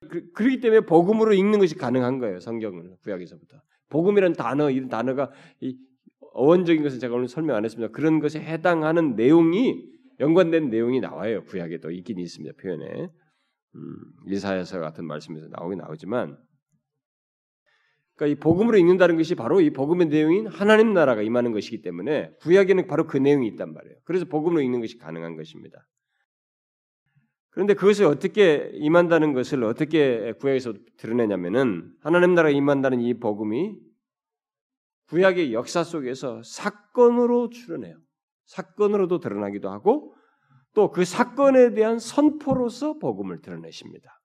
[0.09, 2.39] 그, 그렇기 때문에 복음으로 읽는 것이 가능한 거예요.
[2.39, 3.61] 성경을 구약에서부터.
[3.89, 5.77] 복음이란 단어 이런 단어가 이
[6.33, 7.91] 어원적인 것은 제가 오늘 설명 안 했습니다.
[7.91, 11.43] 그런 것에 해당하는 내용이 연관된 내용이 나와요.
[11.43, 12.55] 구약에도 있긴 있습니다.
[12.61, 13.09] 표현에
[13.75, 13.95] 음,
[14.27, 16.37] 이사야서 같은 말씀에서 나오긴 나오지만
[18.15, 22.87] 그러니까 이 복음으로 읽는다는 것이 바로 이 복음의 내용인 하나님 나라가 임하는 것이기 때문에 구약에는
[22.87, 23.97] 바로 그 내용이 있단 말이에요.
[24.05, 25.85] 그래서 복음으로 읽는 것이 가능한 것입니다.
[27.55, 33.77] 그런데 그것을 어떻게 임한다는 것을 어떻게 구약에서 드러내냐면은 하나님 나라가 임한다는 이 복음이
[35.07, 37.95] 구약의 역사 속에서 사건으로 출현해요.
[38.45, 40.13] 사건으로도 드러나기도 하고
[40.73, 44.19] 또 그 사건에 대한 선포로서 복음을 드러내십니다.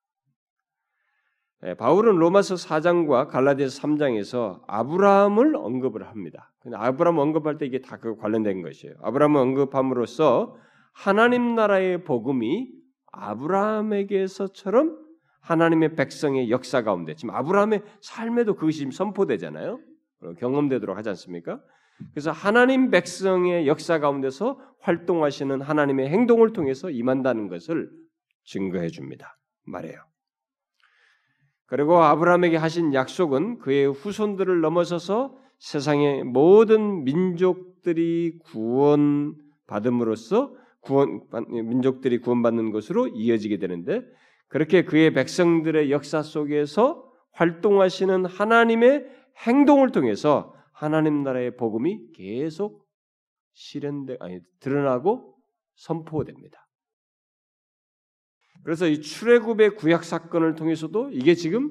[1.67, 6.53] 예, 바울은 로마서 4장과 갈라디아서 3장에서 아브라함을 언급을 합니다.
[6.59, 8.97] 근데 아브라함 언급할 때 이게 다 그 관련된 것이에요.
[9.03, 10.57] 아브라함을 언급함으로써
[10.93, 12.80] 하나님 나라의 복음이
[13.13, 14.99] 아브라함에게서처럼
[15.41, 19.81] 하나님의 백성의 역사 가운데 지금 아브라함의 삶에도 그것이 지금 선포되잖아요.
[20.39, 21.61] 경험되도록 하지 않습니까?
[22.13, 27.91] 그래서 하나님 백성의 역사 가운데서 활동하시는 하나님의 행동을 통해서 임한다는 것을
[28.45, 29.39] 증거해 줍니다.
[29.65, 30.01] 말해요.
[31.67, 42.71] 그리고 아브라함에게 하신 약속은 그의 후손들을 넘어서서 세상의 모든 민족들이 구원 받음으로써 구원 민족들이 구원받는
[42.73, 44.03] 것으로 이어지게 되는데
[44.49, 49.07] 그렇게 그의 백성들의 역사 속에서 활동하시는 하나님의
[49.47, 52.87] 행동을 통해서 하나님 나라의 복음이 계속
[53.53, 55.37] 실현돼 아니 드러나고
[55.75, 56.67] 선포됩니다.
[58.63, 61.71] 그래서 이 출애굽의 구약 사건을 통해서도 이게 지금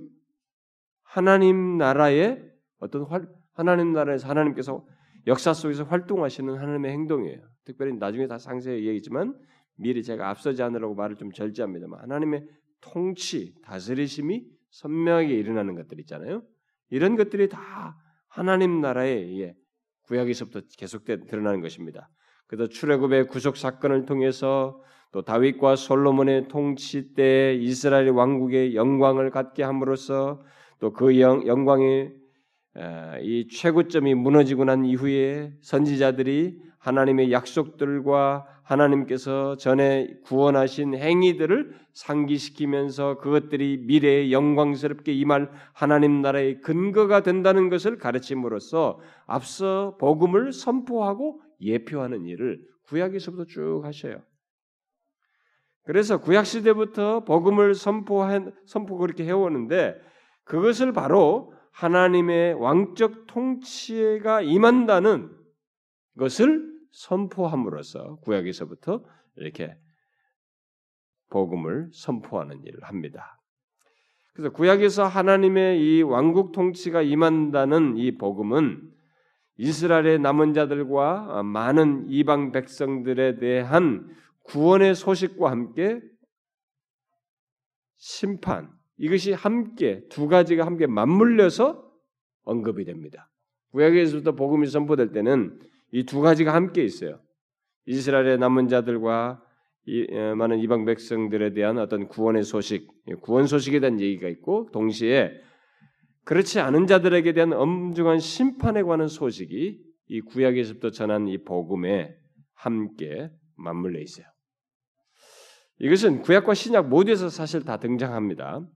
[1.04, 2.43] 하나님 나라의
[2.80, 4.86] 어떤 활, 하나님 나라에서 하나님께서
[5.30, 7.39] 역사 속에서 활동하시는 하나님의 행동이에요.
[7.63, 9.38] 특별히 나중에 다 상세히 얘기지만
[9.76, 12.48] 미리 제가 앞서지 않으라고 말을 좀 절제합니다만 하나님의
[12.82, 16.42] 통치, 다스리심이 선명하게 일어나는 것들 있잖아요.
[16.89, 17.96] 이런 것들이 다
[18.28, 19.56] 하나님 나라의
[20.08, 22.10] 구약에서부터 계속돼 드러나는 것입니다.
[22.48, 30.42] 그래서 출애굽의 구속 사건을 통해서 또 다윗과 솔로몬의 통치 때 이스라엘 왕국의 영광을 갖게 함으로써
[30.80, 32.19] 또 그 영광의
[33.22, 44.32] 이 최고점이 무너지고 난 이후에 선지자들이 하나님의 약속들과 하나님께서 전에 구원하신 행위들을 상기시키면서 그것들이 미래에
[44.32, 53.82] 영광스럽게 임할 하나님 나라의 근거가 된다는 것을 가르침으로써 앞서 복음을 선포하고 예표하는 일을 구약에서부터 쭉
[53.84, 54.22] 하셔요.
[55.84, 60.00] 그래서 구약 시대부터 복음을 선포한 선포 그렇게 해오는데
[60.44, 65.36] 그것을 바로 하나님의 왕적 통치가 임한다는
[66.18, 69.04] 것을 선포함으로써 구약에서부터
[69.38, 69.78] 이렇게
[71.30, 73.40] 복음을 선포하는 일을 합니다.
[74.34, 78.90] 그래서 구약에서 하나님의 이 왕국 통치가 임한다는 이 복음은
[79.58, 84.10] 이스라엘의 남은 자들과 많은 이방 백성들에 대한
[84.44, 86.00] 구원의 소식과 함께
[87.98, 91.90] 심판 이것이 함께 두 가지가 함께 맞물려서
[92.44, 93.32] 언급이 됩니다.
[93.72, 95.60] 구약에서부터 복음이 선포될 때는
[95.92, 97.20] 이 두 가지가 함께 있어요.
[97.86, 99.42] 이스라엘의 남은 자들과
[99.86, 102.88] 이, 어, 많은 이방 백성들에 대한 어떤 구원의 소식,
[103.22, 105.32] 구원 소식에 대한 얘기가 있고 동시에
[106.26, 112.14] 그렇지 않은 자들에게 대한 엄중한 심판에 관한 소식이 이 구약에서부터 전한 이 복음에
[112.54, 114.28] 함께 맞물려 있어요.
[115.80, 118.68] 이것은 구약과 신약 모두에서 사실 다 등장합니다.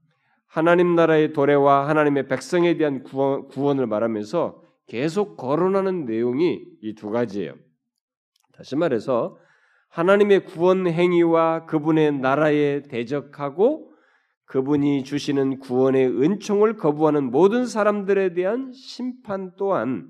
[0.54, 7.54] 하나님 나라의 도래와 하나님의 백성에 대한 구원, 구원을 말하면서 계속 거론하는 내용이 이 두 가지예요.
[8.52, 9.36] 다시 말해서
[9.88, 13.90] 하나님의 구원 행위와 그분의 나라에 대적하고
[14.44, 20.08] 그분이 주시는 구원의 은총을 거부하는 모든 사람들에 대한 심판 또한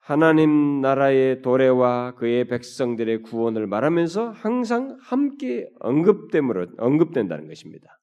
[0.00, 8.01] 하나님 나라의 도래와 그의 백성들의 구원을 말하면서 항상 함께 언급됨으로 언급된다는 것입니다.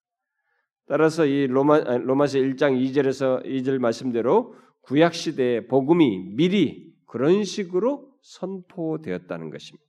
[0.89, 9.51] 따라서 이 로마 로마서 1장 2절에서 2절 말씀대로 구약 시대의 복음이 미리 그런 식으로 선포되었다는
[9.51, 9.85] 것입니다.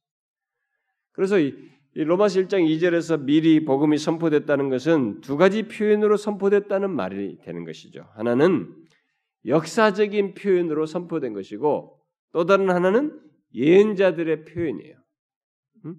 [1.12, 1.54] 그래서 이,
[1.96, 8.06] 이 로마서 1장 2절에서 미리 복음이 선포됐다는 것은 두 가지 표현으로 선포됐다는 말이 되는 것이죠.
[8.14, 8.70] 하나는
[9.46, 11.98] 역사적인 표현으로 선포된 것이고
[12.32, 13.18] 또 다른 하나는
[13.54, 14.96] 예언자들의 표현이에요.
[15.86, 15.94] 음?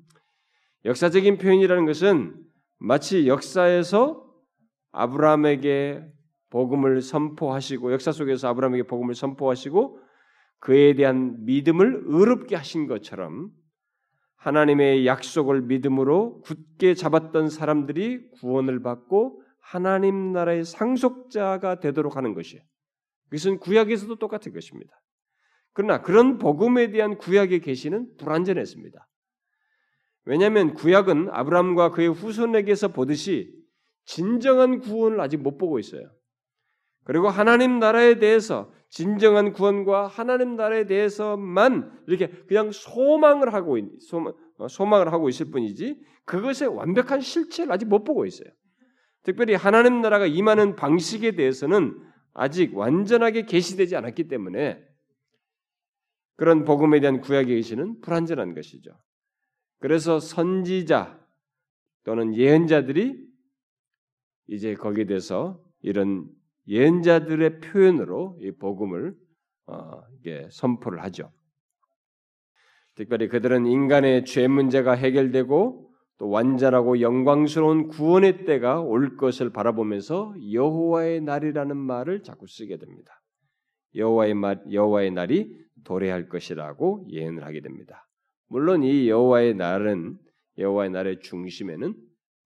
[0.85, 2.35] 역사적인 표현이라는 것은
[2.77, 4.30] 마치 역사에서
[4.91, 6.05] 아브라함에게
[6.49, 9.99] 복음을 선포하시고 역사 속에서 아브라함에게 복음을 선포하시고
[10.59, 13.49] 그에 대한 믿음을 의롭게 하신 것처럼
[14.35, 22.63] 하나님의 약속을 믿음으로 굳게 잡았던 사람들이 구원을 받고 하나님 나라의 상속자가 되도록 하는 것이에요.
[23.29, 24.91] 그것은 구약에서도 똑같은 것입니다.
[25.73, 29.07] 그러나 그런 복음에 대한 구약의 계시는 불완전했습니다.
[30.25, 33.60] 왜냐하면 구약은 아브라함과 그의 후손에게서 보듯이
[34.05, 36.03] 진정한 구원을 아직 못 보고 있어요.
[37.03, 44.33] 그리고 하나님 나라에 대해서 진정한 구원과 하나님 나라에 대해서만 이렇게 그냥 소망을 하고 있, 소망,
[44.57, 48.49] 어, 소망을 하고 있을 뿐이지 그것의 완벽한 실체를 아직 못 보고 있어요.
[49.23, 51.97] 특별히 하나님 나라가 임하는 방식에 대해서는
[52.33, 54.81] 아직 완전하게 계시되지 않았기 때문에
[56.35, 58.91] 그런 복음에 대한 구약의 계시는 불완전한 것이죠.
[59.79, 61.19] 그래서 선지자
[62.03, 63.30] 또는 예언자들이
[64.51, 66.27] 이제 거기에 대해서 이런
[66.67, 69.15] 예언자들의 표현으로 이 복음을
[69.67, 71.31] 어, 이게 선포를 하죠.
[72.95, 81.21] 특별히 그들은 인간의 죄 문제가 해결되고 또 완전하고 영광스러운 구원의 때가 올 것을 바라보면서 여호와의
[81.21, 83.23] 날이라는 말을 자꾸 쓰게 됩니다.
[83.95, 88.05] 여호와의 말, 여호와의 날이 도래할 것이라고 예언을 하게 됩니다.
[88.47, 90.17] 물론 이 여호와의 날은
[90.57, 91.95] 여호와의 날의 중심에는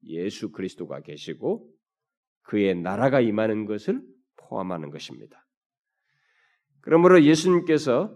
[0.03, 1.74] 예수 그리스도가 계시고
[2.45, 4.01] 그의 나라가 임하는 것을
[4.37, 5.45] 포함하는 것입니다.
[6.81, 8.15] 그러므로 예수님께서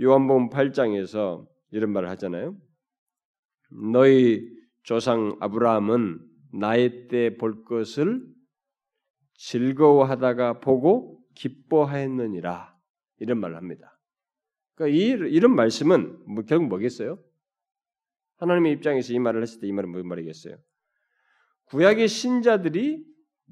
[0.00, 2.56] 요한복음 8장에서 이런 말을 하잖아요.
[3.92, 4.48] 너희
[4.82, 6.18] 조상 아브라함은
[6.52, 8.26] 나의 때 볼 것을
[9.34, 12.76] 즐거워하다가 보고 기뻐하였느니라
[13.20, 13.98] 이런 말을 합니다.
[14.74, 17.18] 그러니까 이, 이런 말씀은 뭐 결국 뭐겠어요?
[18.36, 20.56] 하나님의 입장에서 이 말을 했을 때 이 말은 무슨 말이겠어요?
[21.66, 23.04] 구약의 신자들이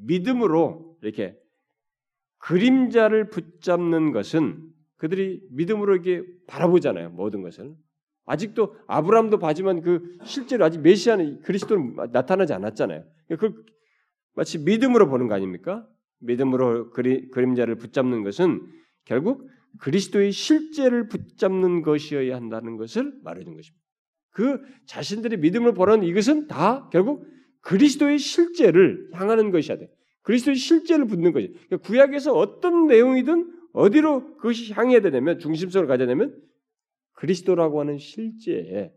[0.04, 1.36] 믿음으로 이렇게
[2.38, 4.62] 그림자를 붙잡는 것은
[4.96, 7.10] 그들이 믿음으로 이렇게 바라보잖아요.
[7.10, 7.74] 모든 것을.
[8.26, 13.04] 아직도 아브라함도 봐지만 그 실제로 아직 메시아는 그리스도는 나타나지 않았잖아요.
[13.38, 13.64] 그
[14.34, 15.88] 마치 믿음으로 보는 거 아닙니까?
[16.20, 18.66] 믿음으로 그리, 그림자를 붙잡는 것은
[19.04, 19.48] 결국
[19.80, 23.84] 그리스도의 실제를 붙잡는 것이어야 한다는 것을 말해준 것입니다.
[24.30, 27.26] 그 자신들이 믿음을 보는 이것은 다 결국
[27.60, 29.90] 그리스도의 실제를 향하는 것이야 돼.
[30.22, 31.48] 그리스도의 실제를 붙는 거지.
[31.48, 36.40] 그러니까 구약에서 어떤 내용이든 어디로 그것이 향해야 되냐면 중심성을 가져야 되면
[37.12, 38.92] 그리스도라고 하는 실제에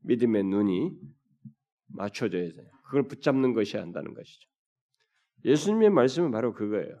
[0.00, 0.92] 믿음의 눈이
[1.88, 2.70] 맞춰져야 돼요.
[2.84, 4.48] 그걸 붙잡는 것이야 한다는 것이죠.
[5.44, 7.00] 예수님의 말씀은 바로 그거예요.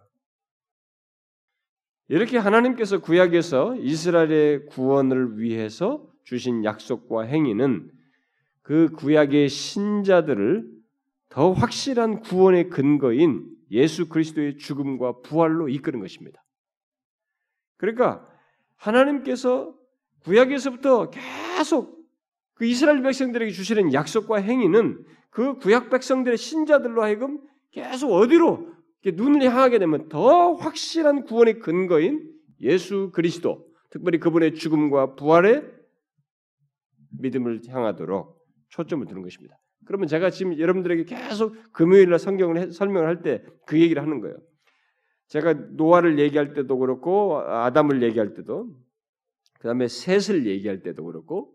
[2.08, 7.90] 이렇게 하나님께서 구약에서 이스라엘의 구원을 위해서 주신 약속과 행위는
[8.72, 10.66] 그 구약의 신자들을
[11.28, 16.42] 더 확실한 구원의 근거인 예수 그리스도의 죽음과 부활로 이끄는 것입니다.
[17.76, 18.26] 그러니까
[18.76, 19.74] 하나님께서
[20.20, 22.02] 구약에서부터 계속
[22.54, 27.42] 그 이스라엘 백성들에게 주시는 약속과 행위는 그 구약 백성들의 신자들로 하여금
[27.72, 28.72] 계속 어디로
[29.04, 32.26] 눈을 향하게 되면 더 확실한 구원의 근거인
[32.62, 35.62] 예수 그리스도, 특별히 그분의 죽음과 부활의
[37.20, 38.41] 믿음을 향하도록
[38.72, 39.56] 초점을 두는 것입니다.
[39.84, 44.36] 그러면 제가 지금 여러분들에게 계속 금요일날 성경을 해, 설명을 할 때 그 얘기를 하는 거예요.
[45.28, 48.68] 제가 노아를 얘기할 때도 그렇고 아담을 얘기할 때도
[49.58, 51.54] 그 다음에 셋을 얘기할 때도 그렇고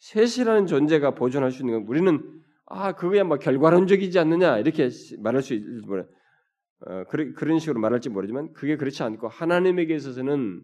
[0.00, 4.88] 셋이라는 존재가 보존할 수 있는 건 우리는 아 그거야 뭐 결과론적이지 않느냐 이렇게
[5.20, 6.04] 말할 수 있을지 몰라
[6.80, 10.62] 어, 그런 그런 식으로 말할지 모르지만 그게 그렇지 않고 하나님에게 있어서는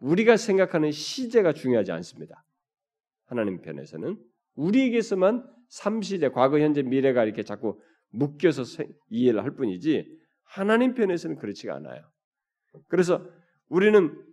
[0.00, 2.44] 우리가 생각하는 시제가 중요하지 않습니다.
[3.28, 4.18] 하나님 편에서는
[4.56, 8.62] 우리에게서만 삼시대 과거 현재 미래가 이렇게 자꾸 묶여서
[9.10, 12.02] 이해를 할 뿐이지 하나님 편에서는 그렇지가 않아요.
[12.88, 13.24] 그래서
[13.68, 14.24] 우리는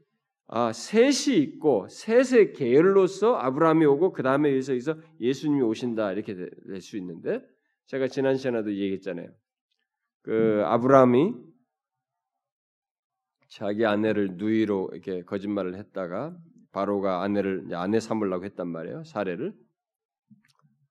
[0.48, 6.98] 아, 셋이 있고 셋의 계열로서 아브라함이 오고 그 다음에 여기서 예수님이 오신다 이렇게 될 수
[6.98, 7.42] 있는데
[7.88, 9.30] 제가 지난 시간에도 얘기했잖아요.
[10.22, 11.34] 그 아브라함이
[13.50, 16.36] 자기 아내를 누이로 이렇게 거짓말을 했다가
[16.76, 19.04] 바로가 아내를 아내 삼으려고 했단 말이에요.
[19.06, 19.54] 사례를.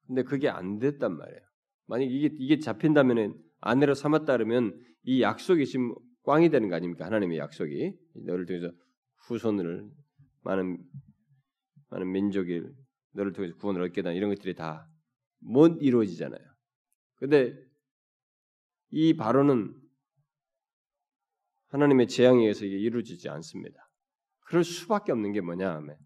[0.06, 1.40] 근데 그게 안 됐단 말이에요.
[1.86, 7.04] 만약 이게 이게 잡힌다면은 아내로 삼았다 그러면 이 약속이 지금 꽝이 되는 거 아닙니까?
[7.04, 7.92] 하나님의 약속이
[8.26, 8.72] 너를 통해서
[9.26, 9.88] 후손을
[10.42, 10.78] 많은
[11.90, 12.62] 많은 민족이
[13.12, 14.88] 너를 통해서 구원을 얻게 다 이런 것들이 다
[15.44, 16.42] 못 이루어지잖아요.
[17.16, 17.54] 근데
[18.90, 19.74] 이 발언은
[21.68, 23.83] 하나님의 재앙에 의해서 이게 이루어지지 않습니다.
[24.44, 25.96] 그럴 수밖에 없는 게 뭐냐 하면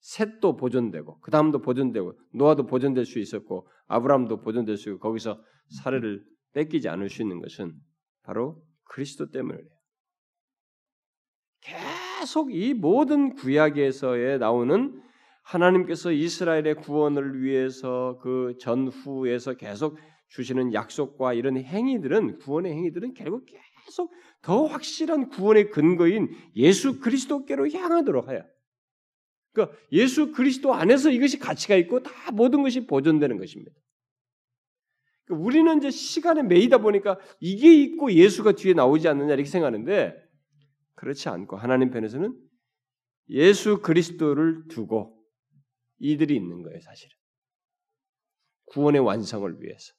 [0.00, 5.42] 셋도 보존되고 그 다음도 보존되고 노아도 보존될 수 있었고 아브라함도 보존될 수 있고 거기서
[5.82, 7.74] 사례를 뺏기지 않을 수 있는 것은
[8.22, 9.68] 바로 그리스도 때문이에요.
[11.60, 15.02] 계속 이 모든 구약에서에 나오는
[15.42, 19.98] 하나님께서 이스라엘의 구원을 위해서 그 전후에서 계속
[20.28, 23.46] 주시는 약속과 이런 행위들은 구원의 행위들은 결국
[23.88, 24.12] 계속
[24.42, 28.44] 더 확실한 구원의 근거인 예수 그리스도께로 향하도록 하여.
[29.52, 33.72] 그러니까 예수 그리스도 안에서 이것이 가치가 있고 다 모든 것이 보존되는 것입니다.
[35.24, 40.14] 그러니까 우리는 이제 시간에 매이다 보니까 이게 있고 예수가 뒤에 나오지 않느냐 이렇게 생각하는데
[40.94, 42.38] 그렇지 않고 하나님 편에서는
[43.30, 45.18] 예수 그리스도를 두고
[45.98, 47.16] 이들이 있는 거예요, 사실은.
[48.66, 49.97] 구원의 완성을 위해서.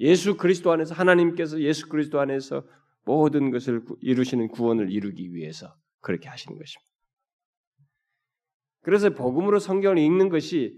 [0.00, 2.64] 예수 그리스도 안에서 하나님께서 예수 그리스도 안에서
[3.04, 6.90] 모든 것을 이루시는 구원을 이루기 위해서 그렇게 하시는 것입니다.
[8.82, 10.76] 그래서 복음으로 성경을 읽는 것이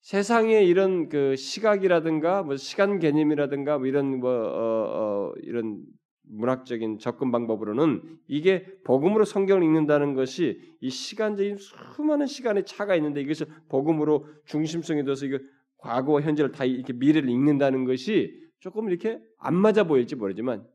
[0.00, 5.84] 세상의 이런 그 시각이라든가 뭐 시간 개념이라든가 뭐 이런 뭐 어, 어, 이런
[6.32, 13.46] 문학적인 접근 방법으로는 이게 복음으로 성경을 읽는다는 것이 이 시간적인 수많은 시간의 차가 있는데 이것을
[13.68, 15.38] 복음으로 중심성이 둬서 이거
[15.80, 20.66] 과거 현재를 다 이렇게 미래를 읽는다는 것이 조금 이렇게 안 맞아 보일지 모르지만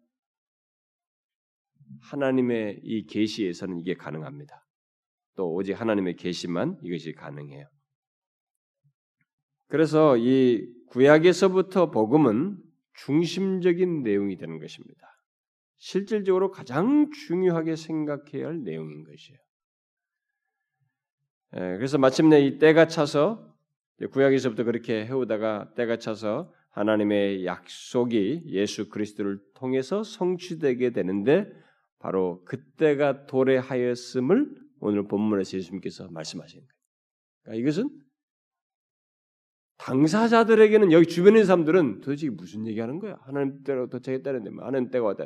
[2.01, 4.66] 하나님의 이 계시에서는 이게 가능합니다.
[5.36, 7.68] 또 오직 하나님의 계시만 이것이 가능해요.
[9.68, 12.58] 그래서 이 구약에서부터 복음은
[12.93, 15.08] 중심적인 내용이 되는 것입니다.
[15.78, 19.39] 실질적으로 가장 중요하게 생각해야 할 내용인 것이에요.
[21.58, 23.55] 예, 그래서 마침내 이 때가 차서
[24.12, 31.50] 구약에서부터 그렇게 해오다가 때가 차서 하나님의 약속이 예수 그리스도를 통해서 성취되게 되는데
[32.00, 36.76] 바로 그때가 도래하였음을 오늘 본문에서 예수님께서 말씀하시는 거예요.
[37.43, 37.89] 그러니까 이것은
[39.78, 43.18] 당사자들에게는 여기 있는 사람들은 도대체 무슨 얘기하는 거야?
[43.22, 45.26] 하나님 때로 도착했다는데 뭐 하나님 때가 왔다.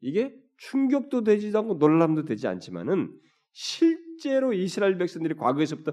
[0.00, 3.12] 이게 충격도 되지도 않고 놀람도 되지 않지만은
[3.52, 5.92] 실제로 이스라엘 백성들이 과거에서부터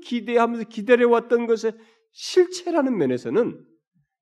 [0.00, 1.72] 기대하면서 기다려왔던 것의
[2.12, 3.64] 실체라는 면에서는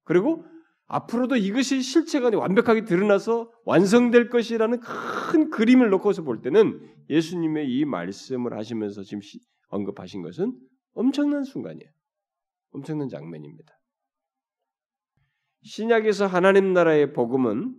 [0.04, 0.44] 그리고
[0.86, 8.56] 앞으로도 이것이 실체가 완벽하게 드러나서 완성될 것이라는 큰 그림을 놓고서 볼 때는 예수님의 이 말씀을
[8.56, 9.20] 하시면서 지금
[9.68, 10.56] 언급하신 것은
[10.92, 11.90] 엄청난 순간이에요.
[12.70, 13.72] 엄청난 장면입니다.
[15.62, 17.74] 신약에서 하나님 나라의 복음은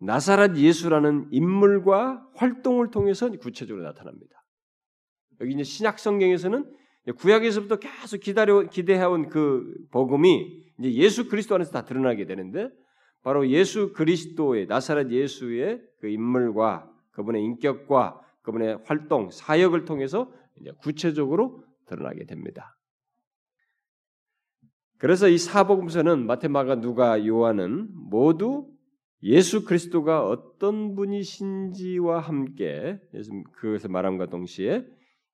[0.00, 4.39] 나사렛 예수라는 인물과 활동을 통해서 구체적으로 나타납니다.
[5.40, 6.64] 여기 이제 신약 성경에서는
[7.16, 12.68] 구약에서부터 계속 기다려 기대해온 그 복음이 이제 예수 그리스도 안에서 다 드러나게 되는데
[13.22, 21.64] 바로 예수 그리스도의 나사렛 예수의 그 인물과 그분의 인격과 그분의 활동 사역을 통해서 이제 구체적으로
[21.86, 22.76] 드러나게 됩니다.
[24.98, 28.68] 그래서 이 사복음서는 마테마가 누가 요한은 모두
[29.22, 33.00] 예수 그리스도가 어떤 분이신지와 함께
[33.52, 34.84] 그것을 말함과 동시에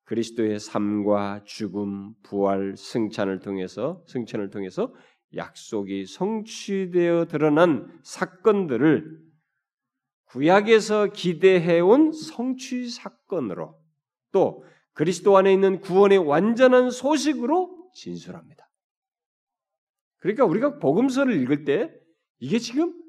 [0.07, 4.95] 그리스도의 삶과 죽음, 부활, 승찬을 통해서 승천을 통해서
[5.35, 9.21] 약속이 성취되어 드러난 사건들을
[10.27, 13.79] 구약에서 기대해 온 성취 사건으로
[14.33, 18.69] 또 그리스도 안에 있는 구원의 완전한 소식으로 진술합니다.
[20.19, 21.93] 그러니까 우리가 복음서를 읽을 때
[22.39, 23.06] 이게 지금 어,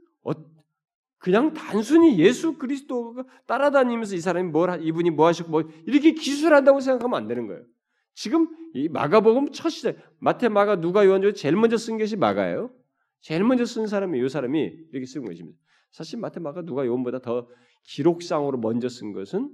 [1.27, 7.19] 그냥 단순히 예수 그리스도가 따라다니면서 이 사람이 뭘 이분이 뭐 하시고 뭐 이렇게 기술한다고 생각하면
[7.19, 7.65] 안 되는 거예요.
[8.13, 12.73] 지금 이 마가복음 첫 시작 마태 마가 누가 요한 중 제일 먼저 쓴 것이 마가예요.
[13.19, 15.59] 제일 먼저 쓴 사람이 이 사람이 이렇게 쓴 것입니다.
[15.91, 17.49] 사실 마태 마가 누가 요한보다 더
[17.83, 19.51] 기록상으로 먼저 쓴 것은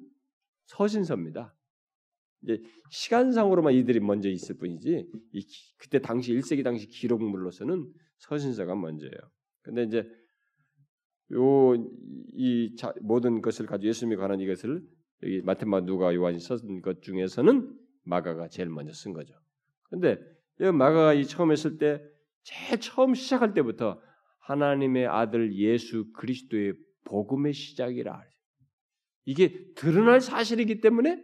[0.68, 1.56] 서신서입니다.
[2.44, 2.62] 이제
[2.92, 5.48] 시간상으로만 이들이 먼저 있을 뿐이지 이,
[5.80, 9.18] 그때 당시 1세기 당시 기록물로서는 서신서가 먼저예요.
[9.64, 10.08] 근데 이제
[11.34, 14.82] 요이 모든 것을 가지고 예수님에 관한 이것을
[15.24, 17.74] 여기 마테마 누가 요한이 쓴것 중에서는
[18.04, 19.34] 마가가 제일 먼저 쓴 거죠.
[19.90, 20.18] 근데
[20.60, 22.04] 이 마가가 이 처음 했을 때
[22.44, 24.02] 제일 처음 시작할 때부터
[24.40, 26.74] 하나님의 아들 예수 그리스도의
[27.06, 28.22] 복음의 시작이라.
[29.26, 31.24] 이게 드러날 사실이기 때문에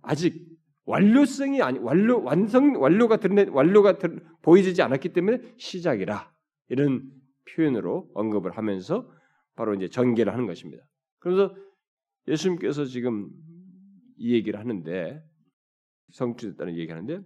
[0.00, 0.46] 아직
[0.84, 6.32] 완료성이 아니 완료 완성 완료가 드러내 완료가 드, 보이지 않았기 때문에 시작이라
[6.70, 7.10] 이런
[7.50, 9.10] 표현으로 언급을 하면서
[9.58, 10.82] 바로 이제 전개를 하는 것입니다.
[11.18, 11.54] 그래서
[12.26, 13.28] 예수님께서 지금
[14.16, 15.22] 이 얘기를 하는데
[16.12, 17.20] 성취됐다는 얘기하는데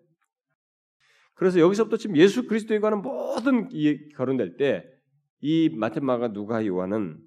[1.35, 4.93] 그래서 여기서부터 지금 예수 그리스도에 관한 모든 이 거론될 때
[5.43, 7.19] 이 마테마가 누가 요한은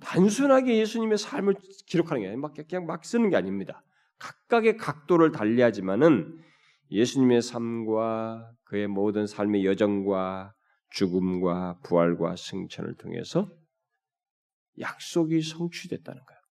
[0.00, 1.54] 단순하게 예수님의 삶을
[1.86, 3.84] 기록하는 게 아니라 막 그냥 막 쓰는 게 아닙니다.
[4.18, 6.38] 각각의 각도를 달리하지만은
[6.90, 10.52] 예수님의 삶과 그의 모든 삶의 여정과
[10.90, 13.48] 죽음과 부활과 승천을 통해서
[14.78, 16.42] 약속이 성취됐다는 거예요.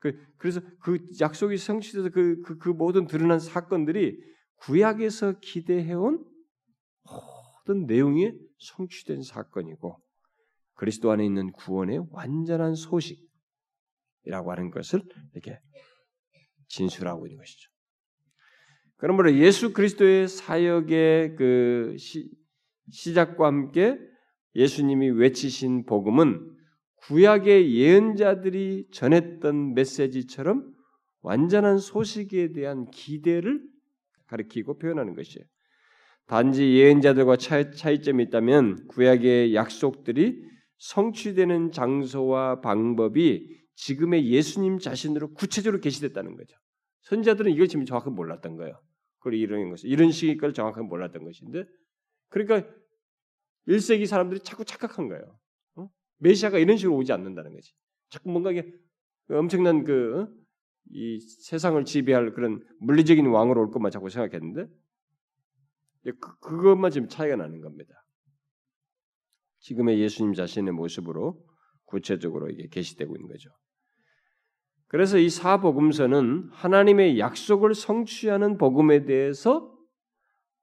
[0.00, 4.16] 그, 그래서 그 약속이 성취돼서 그, 그, 그 모든 드러난 사건들이
[4.56, 6.24] 구약에서 기대해온
[7.02, 10.00] 모든 내용이 성취된 사건이고
[10.74, 15.58] 그리스도 안에 있는 구원의 완전한 소식이라고 하는 것을 이렇게
[16.68, 17.70] 진술하고 있는 것이죠.
[18.96, 22.30] 그러므로 예수 그리스도의 사역의 그 시,
[22.90, 23.98] 시작과 함께
[24.54, 26.56] 예수님이 외치신 복음은
[26.96, 30.72] 구약의 예언자들이 전했던 메시지처럼
[31.22, 33.62] 완전한 소식에 대한 기대를
[34.26, 35.46] 가리키고 표현하는 것이에요.
[36.26, 40.42] 단지 예언자들과 차이, 점이 있다면 구약의 약속들이
[40.76, 46.56] 성취되는 장소와 방법이 지금의 예수님 자신으로 구체적으로 계시됐다는 거죠.
[47.02, 48.78] 선자들은 이걸 지금 정확히 몰랐던 거예요.
[49.20, 51.64] 그리고 이런 것 이런 걸 정확하게 몰랐던 것인데,
[52.28, 52.68] 그러니까
[53.68, 55.38] 1세기 사람들이 자꾸 착각한 거예요.
[55.76, 55.88] 어?
[56.18, 57.72] 메시아가 이런 식으로 오지 않는다는 거지.
[58.08, 58.72] 자꾸 뭔가 이게
[59.30, 60.28] 엄청난 그, 어?
[60.90, 64.66] 이 세상을 지배할 그런 물리적인 왕으로 올 것만 자꾸 생각했는데,
[66.04, 67.94] 그, 그것만 지금 차이가 나는 겁니다.
[69.60, 71.44] 지금의 예수님 자신의 모습으로
[71.84, 73.50] 구체적으로 이게 계시되고 있는 거죠.
[74.86, 79.77] 그래서 이 사복음서는 하나님의 약속을 성취하는 복음에 대해서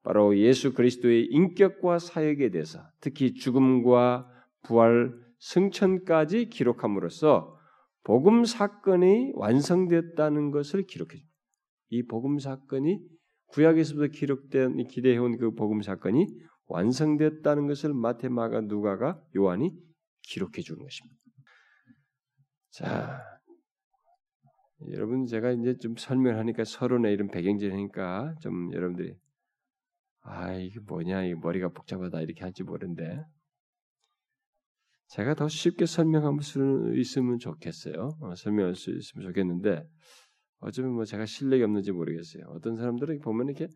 [0.05, 4.31] 바로 예수 그리스도의 인격과 사역에 대해서 특히 죽음과
[4.61, 7.57] 부활, 승천까지 기록함으로써
[8.03, 11.29] 복음 사건이 완성됐다는 것을 기록해 줍니다.
[11.89, 12.99] 이 복음 사건이
[13.47, 16.27] 구약에서부터 기록된 기대해온 그 복음 사건이
[16.67, 19.71] 완성됐다는 것을 마테마가 누가가 요한이
[20.21, 21.17] 기록해 주는 것입니다.
[22.69, 23.21] 자,
[24.91, 29.15] 여러분 제가 이제 좀 설명하니까 서론에 이런 배경지니까 좀 여러분들이
[30.25, 33.23] 아 이게 뭐냐 이 머리가 복잡하다 이렇게 할지 모르는데
[35.07, 38.17] 제가 더 쉽게 설명할 수 있으면 좋겠어요.
[38.21, 39.87] 어, 설명할 수 있으면 좋겠는데
[40.59, 42.45] 어쩌면 뭐 제가 실력이 없는지 모르겠어요.
[42.49, 43.67] 어떤 사람들은 보면 이렇게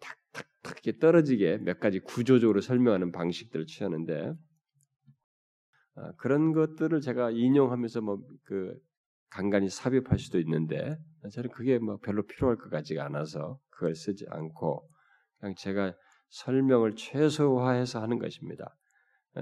[0.00, 4.34] 탁탁탁 이렇게 떨어지게 몇 가지 구조적으로 설명하는 방식들을 취하는데
[5.96, 8.76] 아, 그런 것들을 제가 인용하면서 뭐 그
[9.34, 10.96] 간간히 삽입할 수도 있는데
[11.32, 14.88] 저는 그게 뭐 별로 필요할 것 같지가 않아서 그걸 쓰지 않고
[15.56, 15.94] 제가
[16.28, 18.74] 설명을 최소화해서 하는 것입니다.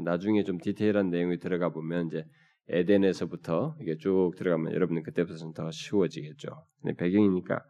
[0.05, 2.25] 나중에 좀 디테일한 내용이 들어가 보면 이제
[2.69, 6.49] 에덴에서부터 이게 쭉 들어가면 여러분은 그때부터는 더 쉬워지겠죠.
[6.81, 7.61] 근데 배경이니까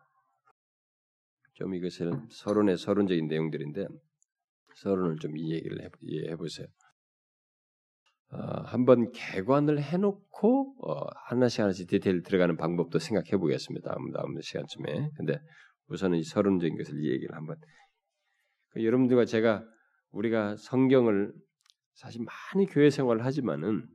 [1.54, 3.86] 좀 이것은 서론의 서론적인 내용들인데
[4.76, 6.66] 서론을 좀 이해를 이해해 보세요.
[8.32, 13.90] 어, 한번 개관을 해놓고 어, 하나씩 하나씩 디테일 들어가는 방법도 생각해 보겠습니다.
[13.90, 15.10] 다음, 다음 시간쯤에.
[15.16, 15.38] 근데
[15.88, 17.56] 우선은 이 서론적인 것을 이 얘기를 한번
[18.72, 19.64] 그 여러분들과 제가
[20.10, 21.32] 우리가 성경을
[21.94, 23.86] 사실 많이 교회 생활을 하지만은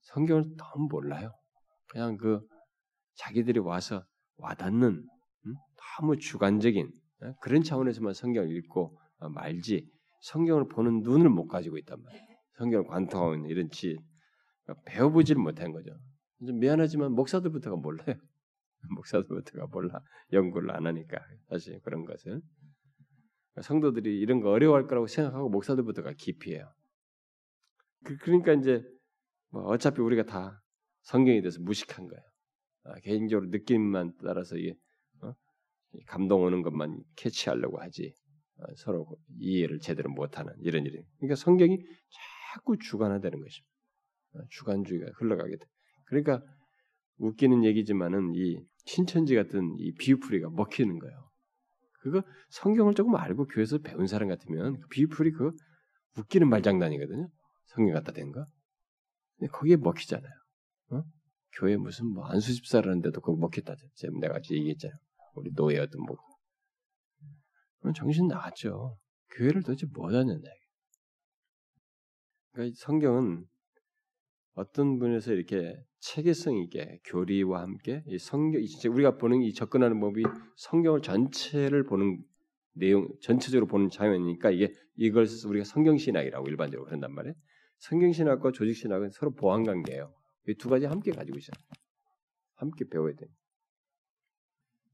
[0.00, 1.32] 성경을 너무 몰라요.
[1.88, 2.40] 그냥 그
[3.14, 4.04] 자기들이 와서
[4.36, 4.88] 와닿는
[5.46, 5.54] 음?
[5.98, 6.90] 너무 주관적인
[7.22, 7.34] 어?
[7.42, 9.86] 그런 차원에서만 성경을 읽고 어, 말지
[10.22, 12.26] 성경을 보는 눈을 못 가지고 있단 말이에요.
[12.58, 13.96] 성경을 관통하고 있는 이런 지
[14.64, 15.90] 그러니까 배워보지를 못한 거죠.
[16.46, 18.16] 좀 미안하지만 목사들부터가 몰라요.
[18.96, 20.00] 목사들부터가 몰라
[20.32, 22.40] 연구를 안 하니까 사실 그런 것을
[23.60, 26.72] 성도들이 이런 거 어려워할 거라고 생각하고 목사들부터가 기피해요.
[28.04, 28.82] 그, 러니까 이제
[29.50, 30.62] 뭐 어차피 우리가 다
[31.02, 32.22] 성경에 대해서 무식한 거예요.
[32.84, 34.74] 아, 개인적으로 느낌만 따라서 이게
[35.22, 35.32] 어?
[36.06, 38.14] 감동 오는 것만 캐치하려고 하지
[38.58, 39.06] 어, 서로
[39.38, 41.02] 이해를 제대로 못하는 이런 일이.
[41.18, 41.78] 그러니까 성경이
[42.54, 43.70] 자꾸 주관화되는 것입니다.
[44.34, 45.66] 어, 주관주의가 흘러가게 돼.
[46.06, 46.42] 그러니까
[47.18, 51.29] 웃기는 얘기지만은 이 신천지 같은 이 비유풀이가 먹히는 거예요.
[52.00, 55.52] 그거 성경을 조금 알고 교회에서 배운 사람 같으면 그 비유풀이 그
[56.16, 57.28] 웃기는 말장난이거든요.
[57.66, 58.44] 성경 갖다 댄 거.
[59.38, 60.32] 근데 거기에 먹히잖아요.
[60.92, 61.02] 어?
[61.52, 63.74] 교회 무슨 뭐 안수집사라는데도 그거 먹혔다.
[64.20, 64.96] 내가 얘기했잖아요.
[65.34, 66.16] 우리 노예였던 뭐.
[67.80, 68.98] 그럼 정신 나갔죠.
[69.36, 70.38] 교회를 도대체 뭐 하느냐.
[72.52, 73.46] 그러니까 성경은
[74.60, 80.22] 어떤 분에서 이렇게 체계성 있게 교리와 함께 이 성경 우리가 보는 이 접근하는 법이
[80.56, 82.22] 성경을 전체를 보는
[82.74, 87.34] 내용 전체적으로 보는 장면이니까 이게 이걸 우리가 성경 신학이라고 일반적으로 그런단 말이에요.
[87.78, 90.12] 성경 신학과 조직 신학은 서로 보완 관계예요.
[90.48, 91.52] 이 두 가지 함께 가지고 있어요.
[92.56, 93.26] 함께 배워야 돼.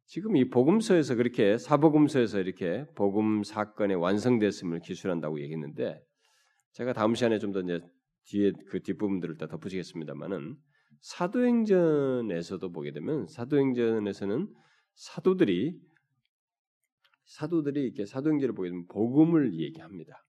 [0.04, 6.00] 지금 이 복음서에서 그렇게 사복음서에서 이렇게 복음 사건의 완성됐음을 기술한다고 얘기했는데
[6.72, 7.80] 제가 다음 시간에 좀 더 이제
[8.26, 10.56] 뒤에 그 뒷부분들을 다 덧붙이겠습니다만은
[11.00, 14.48] 사도행전에서도 보게 되면 사도행전에서는
[14.94, 15.78] 사도들이
[17.24, 20.24] 사도들이 이렇게 사도행전을 보게 되면 복음을 얘기합니다.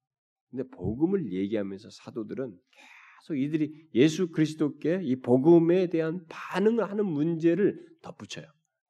[0.50, 2.58] 근데 복음을 얘기하면서 사도들은
[3.22, 8.46] 계속 이들이 예수 그리스도께 이 복음에 대한 반응을 하는 문제를 덧붙여요.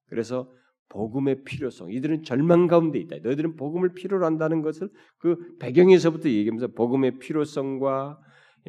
[0.08, 0.52] 그래서
[0.90, 1.92] 복음의 필요성.
[1.92, 3.18] 이들은 절망 가운데 있다.
[3.18, 8.20] 너희들은 복음을 필요로 한다는 것을 그 배경에서부터 얘기하면서 복음의 필요성과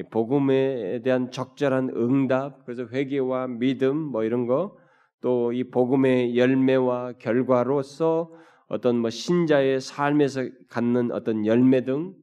[0.04, 4.76] 복음에 대한 적절한 응답, 그래서 회개와 믿음 뭐 이런 거,
[5.20, 8.32] 또 이 복음의 열매와 결과로서
[8.68, 12.14] 어떤 뭐 신자의 삶에서 갖는 어떤 열매 등,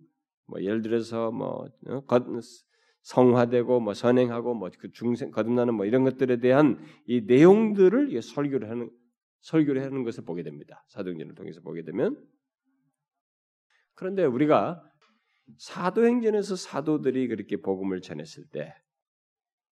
[0.48, 2.02] 뭐 예를 들어서 뭐 어,
[3.02, 8.90] 성화되고 뭐 선행하고 뭐 그 중생 거듭나는 뭐 이런 것들에 대한 이 내용들을 설교를 하는
[9.42, 10.84] 설교를 하는 것을 보게 됩니다.
[10.88, 12.18] 사도행전을 통해서 보게 되면
[13.94, 14.84] 그런데 우리가
[15.58, 18.74] 사도행전에서 사도들이 그렇게 복음을 전했을 때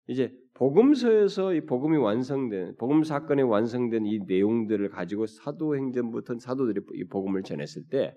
[0.08, 7.44] 이제 복음서에서 이 복음이 완성된 복음 사건이 완성된 이 내용들을 가지고 사도행전부터 사도들이 이 복음을
[7.44, 8.16] 전했을 때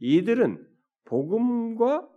[0.00, 0.66] 이들은
[1.04, 2.08] 복음과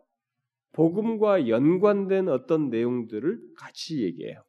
[0.73, 4.43] 복음과 연관된 어떤 내용들을 같이 얘기해요.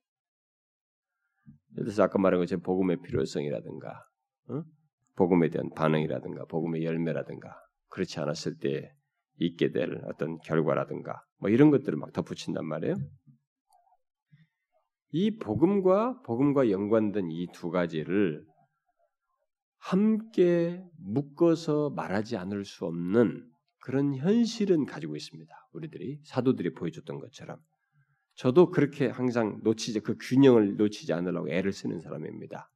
[1.77, 4.07] 들어서 아까 말한 것처럼 복음의 필요성이라든가
[4.49, 4.63] 어?
[5.17, 7.55] 복음에 대한 반응이라든가 복음의 열매라든가
[7.89, 8.93] 그렇지 않았을 때
[9.39, 12.97] 있게 될 어떤 결과라든가 뭐 이런 것들을 막 덧붙인단 말이에요.
[15.11, 18.45] 이 복음과 복음과 연관된 이 두 가지를
[19.79, 23.49] 함께 묶어서 말하지 않을 수 없는
[23.81, 25.53] 그런 현실은 가지고 있습니다.
[25.73, 27.59] 우리들이 사도들이 보여줬던 것처럼
[28.37, 32.71] 저도 그렇게 항상 놓치지 그 균형을 놓치지 않으려고 애를 쓰는 사람입니다.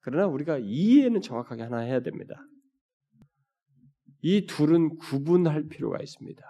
[0.00, 2.34] 그러나 우리가 이해는 정확하게 하나 해야 됩니다.
[4.22, 6.42] 이 둘은 구분할 필요가 있습니다.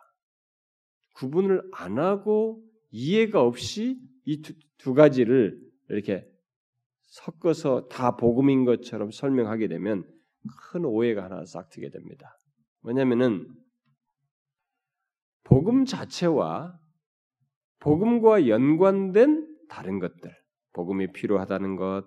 [1.16, 6.26] 구분을 안 하고 이해가 없이 이두 가지를 이렇게
[7.02, 10.04] 섞어서 다 복음인 것처럼 설명하게 되면
[10.72, 12.36] 큰 오해가 하나 싹 트게 됩니다.
[12.80, 13.46] 뭐냐면은
[15.44, 16.78] 복음 자체와
[17.80, 20.34] 복음과 연관된 다른 것들,
[20.72, 22.04] 복음이 필요하다는 것,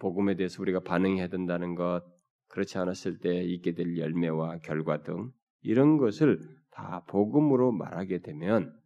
[0.00, 2.02] 복음에 대해서 우리가 반응해야 된다는 것,
[2.48, 5.32] 그렇지 않았을 때 있게 될 열매와 결과 등
[5.62, 6.40] 이런 것을
[6.70, 8.78] 다 복음으로 말하게 되면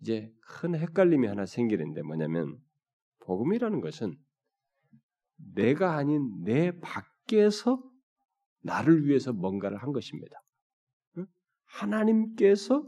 [0.00, 2.58] 이제 큰 헷갈림이 하나 생기는데 뭐냐면
[3.20, 4.16] 복음이라는 것은
[5.54, 7.82] 내가 아닌 내 밖에서
[8.62, 10.42] 나를 위해서 뭔가를 한 것입니다.
[11.64, 12.84] 하나님께서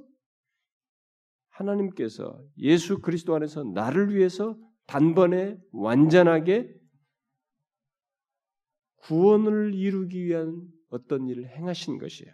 [1.50, 6.79] 하나님께서 예수 그리스도 안에서 나를 위해서 단번에 완전하게
[9.00, 12.32] 구원을 이루기 위한 어떤 일을 행하신 것이에요.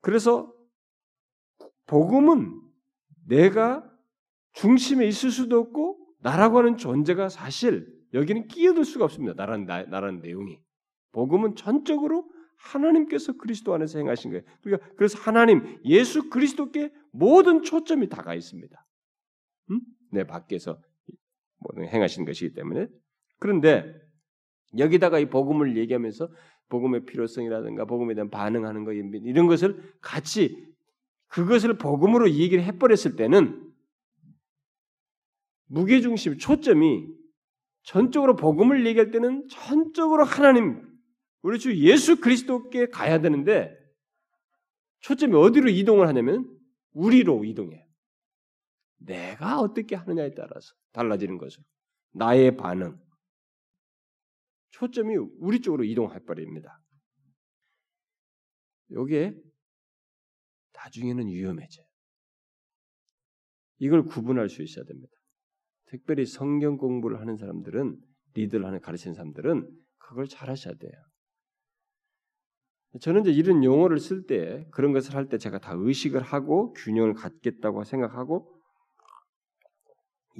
[0.00, 0.52] 그래서
[1.86, 2.60] 복음은
[3.26, 3.88] 내가
[4.52, 9.34] 중심에 있을 수도 없고 나라고 하는 존재가 사실 여기는 끼어들 수가 없습니다.
[9.34, 10.60] 나라는, 나, 라는 내용이.
[11.12, 14.44] 복음은 전적으로 하나님께서 그리스도 안에서 행하신 거예요.
[14.62, 18.86] 그러니까 그래서 하나님 예수 그리스도께 모든 초점이 다가 있습니다.
[19.70, 19.80] 음?
[20.10, 20.80] 내 밖에서
[21.58, 22.86] 모든 행하신 것이기 때문에
[23.38, 24.05] 그런데
[24.78, 26.28] 여기다가 이 복음을 얘기하면서
[26.68, 30.66] 복음의 필요성이라든가 복음에 대한 반응하는 것 이런 것을 같이
[31.28, 33.62] 그것을 복음으로 얘기를 해버렸을 때는
[35.66, 37.08] 무게중심 초점이
[37.82, 40.82] 전적으로 복음을 얘기할 때는 전적으로 하나님
[41.42, 43.76] 우리 주 예수 그리스도께 가야 되는데
[45.00, 46.48] 초점이 어디로 이동을 하냐면
[46.92, 47.84] 우리로 이동해요.
[48.98, 51.62] 내가 어떻게 하느냐에 따라서 달라지는 거죠.
[52.12, 52.98] 나의 반응.
[54.76, 56.78] 초점이 우리 쪽으로 이동해 버립니다.
[58.90, 59.34] 요게
[60.74, 61.86] 나중에는 위험해져요.
[63.78, 65.12] 이걸 구분할 수 있어야 됩니다.
[65.86, 67.98] 특별히 성경 공부를 하는 사람들은
[68.34, 69.66] 리더를 하는 가르치는 사람들은
[69.96, 70.92] 그걸 잘 하셔야 돼요.
[73.00, 77.14] 저는 이제 이런 용어를 쓸 때 그런 것을 할 때 제가 다 의식을 하고 균형을
[77.14, 78.60] 갖겠다고 생각하고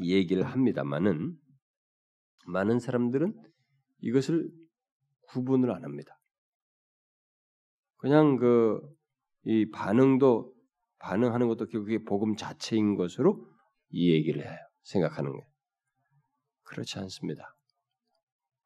[0.03, 1.37] 얘기를 합니다만은
[2.47, 3.35] 많은 사람들은
[3.99, 4.51] 이것을
[5.23, 6.19] 구분을 안 합니다.
[7.97, 8.97] 그냥 그
[9.47, 10.53] 이 반응도
[10.99, 13.47] 반응하는 것도 결국에 복음 자체인 것으로
[13.91, 14.59] 이 얘기를 해요.
[14.83, 15.47] 생각하는 거예요.
[16.65, 17.57] 그렇지 않습니다.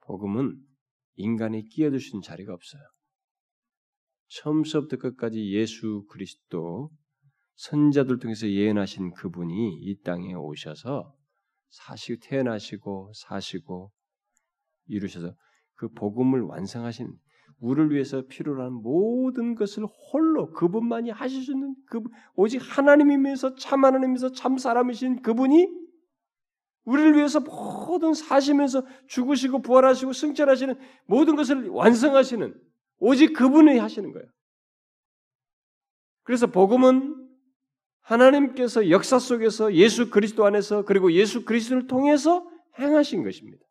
[0.00, 0.58] 복음은
[1.16, 2.82] 인간이 끼어들 수 있는 자리가 없어요.
[4.28, 6.90] 처음부터 끝까지 예수 그리스도
[7.56, 11.14] 선자들 통해서 예언하신 그분이 이 땅에 오셔서
[11.68, 13.92] 사시 태어나시고 사시고
[14.90, 15.34] 이루셔서
[15.74, 17.12] 그 복음을 완성하신
[17.60, 22.00] 우리를 위해서 필요로 한 모든 것을 홀로 그분만이 하실 수 있는 그
[22.34, 25.68] 오직 하나님이면서 참 하나님이면서 참 사람이신 그분이
[26.84, 30.74] 우리를 위해서 모든 사시면서 죽으시고 부활하시고 승천하시는
[31.06, 32.54] 모든 것을 완성하시는
[32.98, 34.26] 오직 그분이 하시는 거예요.
[36.22, 37.16] 그래서 복음은
[38.00, 43.64] 하나님께서 역사 속에서 예수 그리스도 안에서 그리고 예수 그리스도를 통해서 행하신 것입니다.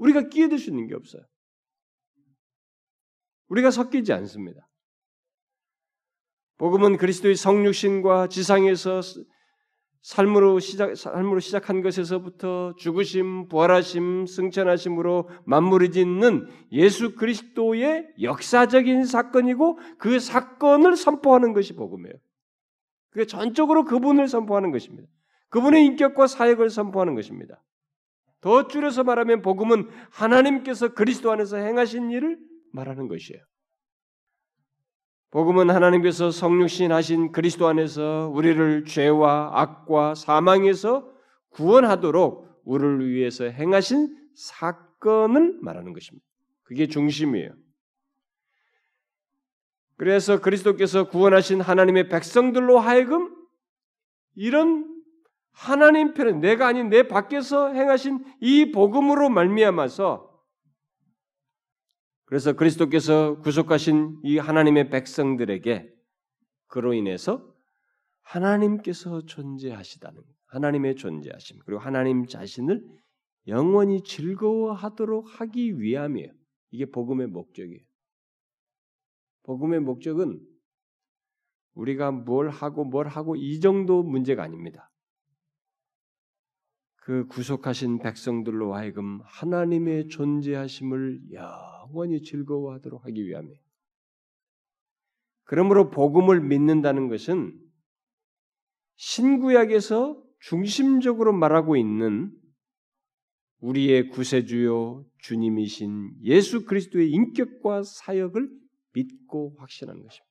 [0.00, 1.22] 우리가 끼어들 수 있는 게 없어요.
[3.48, 4.68] 우리가 섞이지 않습니다.
[6.56, 9.00] 복음은 그리스도의 성육신과 지상에서
[10.02, 20.18] 삶으로 시작 삶으로 시작한 것에서부터 죽으심, 부활하심, 승천하심으로 만물이 짓는 예수 그리스도의 역사적인 사건이고 그
[20.18, 22.14] 사건을 선포하는 것이 복음이에요.
[23.10, 25.08] 그게 전적으로 그분을 선포하는 것입니다.
[25.48, 27.62] 그분의 인격과 사역을 선포하는 것입니다.
[28.40, 32.38] 더 줄여서 말하면 복음은 하나님께서 그리스도 안에서 행하신 일을
[32.72, 33.42] 말하는 것이에요.
[35.30, 41.08] 복음은 하나님께서 성육신 하신 그리스도 안에서 우리를 죄와 악과 사망에서
[41.50, 46.26] 구원하도록 우리를 위해서 행하신 사건을 말하는 것입니다.
[46.62, 47.54] 그게 중심이에요.
[49.96, 53.36] 그래서 그리스도께서 구원하신 하나님의 백성들로 하여금
[54.34, 54.89] 이런
[55.60, 60.30] 하나님 편에 내가 아닌 내 밖에서 행하신 이 복음으로 말미암아서
[62.24, 65.92] 그래서 그리스도께서 구속하신 이 하나님의 백성들에게
[66.66, 67.46] 그로 인해서
[68.22, 72.82] 하나님께서 존재하시다는 하나님의 존재하심 그리고 하나님 자신을
[73.46, 76.32] 영원히 즐거워하도록 하기 위함이에요.
[76.70, 77.84] 이게 복음의 목적이에요.
[79.42, 80.40] 복음의 목적은
[81.74, 84.89] 우리가 뭘 하고 뭘 하고 이 정도 문제가 아닙니다.
[87.00, 93.48] 그 구속하신 백성들로 하여금 하나님의 존재하심을 영원히 즐거워하도록 하기 위함에
[95.44, 97.58] 그러므로 복음을 믿는다는 것은
[98.96, 102.30] 신구약에서 중심적으로 말하고 있는
[103.60, 108.48] 우리의 구세주요 주님이신 예수 그리스도의 인격과 사역을
[108.92, 110.30] 믿고 확신하는 것입니다.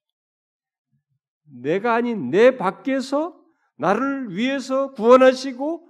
[1.62, 3.40] 내가 아닌 내 밖에서
[3.78, 5.89] 나를 위해서 구원하시고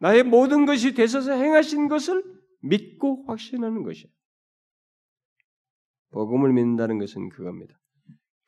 [0.00, 2.22] 나의 모든 것이 되셔서 행하신 것을
[2.62, 4.12] 믿고 확신하는 것이에요.
[6.10, 7.78] 복음을 믿는다는 것은 그겁니다.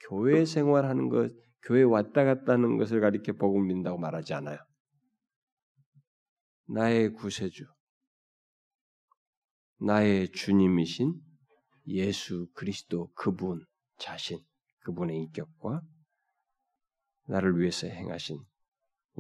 [0.09, 1.31] 교회 생활하는 것,
[1.63, 4.59] 교회 왔다 갔다 하는 것을 가리켜 복음을 믿는다고 말하지 않아요.
[6.67, 7.65] 나의 구세주,
[9.81, 11.21] 나의 주님이신
[11.89, 13.65] 예수 그리스도 그분
[13.99, 14.39] 자신,
[14.81, 15.83] 그분의 인격과
[17.29, 18.39] 나를 위해서 행하신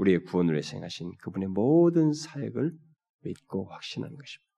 [0.00, 2.72] 우리의 구원을 위해서 행하신 그분의 모든 사역을
[3.24, 4.50] 믿고 확신하는 것입니다.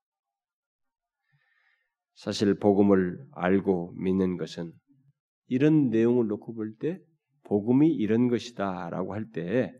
[2.14, 4.72] 사실 복음을 알고 믿는 것은
[5.48, 6.98] 이런 내용을 놓고 볼 때
[7.44, 9.72] 복음이 이런 것이다라고 할 때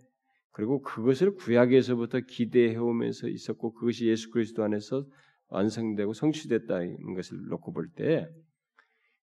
[0.50, 5.06] 그리고 그것을 구약에서부터 기대해 오면서 있었고 그것이 예수 그리스도 안에서
[5.48, 8.26] 완성되고 성취됐다는 것을 놓고 볼 때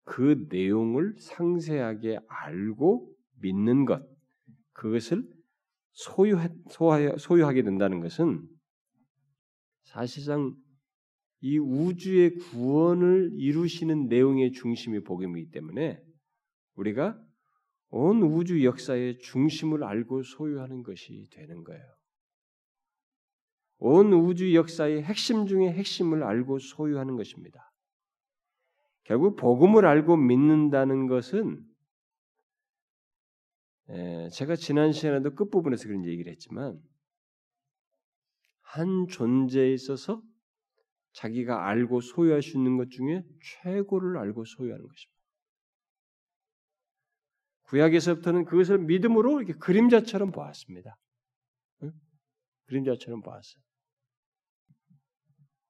[0.10, 4.02] 그 내용을 상세하게 알고 믿는 것
[4.72, 5.24] 그것을
[5.98, 6.38] 소유
[7.18, 8.48] 소유하게 된다는 것은
[9.84, 10.56] 사실상
[11.42, 16.00] 이 우주의 구원을 이루시는 내용의 중심이 복음이기 때문에
[16.76, 17.20] 우리가
[17.90, 21.84] 온 우주 역사의 중심을 알고 소유하는 것이 되는 거예요.
[23.80, 27.72] 온 우주 역사의 핵심 중의 핵심을 알고 소유하는 것입니다.
[29.04, 31.67] 결국 복음을 알고 믿는다는 것은
[34.32, 36.82] 제가 지난 시간에도 끝부분에서 그런 얘기를 했지만
[38.62, 40.22] 한 존재에 있어서
[41.14, 45.18] 자기가 알고 소유할 수 있는 것 중에 최고를 알고 소유하는 것입니다.
[47.64, 50.98] 구약에서부터는 그것을 믿음으로 이렇게 그림자처럼 보았습니다.
[51.84, 51.92] 응?
[52.66, 53.62] 그림자처럼 보았어요.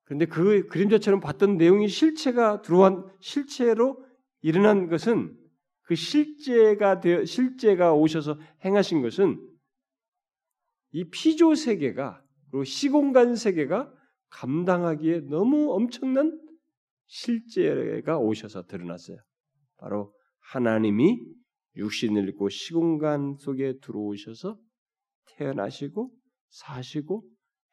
[0.03, 4.05] 그런데 그 그림자처럼 봤던 내용이 실체가 들어온 실체로
[4.41, 5.36] 일어난 것은
[5.87, 9.41] 그 실제가 되어 실제가 오셔서 행하신 것은
[10.91, 12.21] 이 피조 세계가
[12.51, 13.93] 그리고 시공간 세계가
[14.29, 16.37] 감당하기에 너무 엄청난
[17.07, 19.17] 실제가 오셔서 드러났어요.
[19.77, 21.21] 바로 하나님이
[21.77, 24.59] 육신을 입고 시공간 속에 들어오셔서
[25.37, 26.11] 태어나시고
[26.49, 27.23] 사시고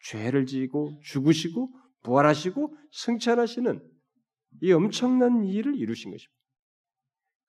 [0.05, 1.69] 죄를 지고 죽으시고
[2.05, 3.91] 부활하시고 승천하시는
[4.63, 6.44] 이 엄청난 일을 이루신 것입니다.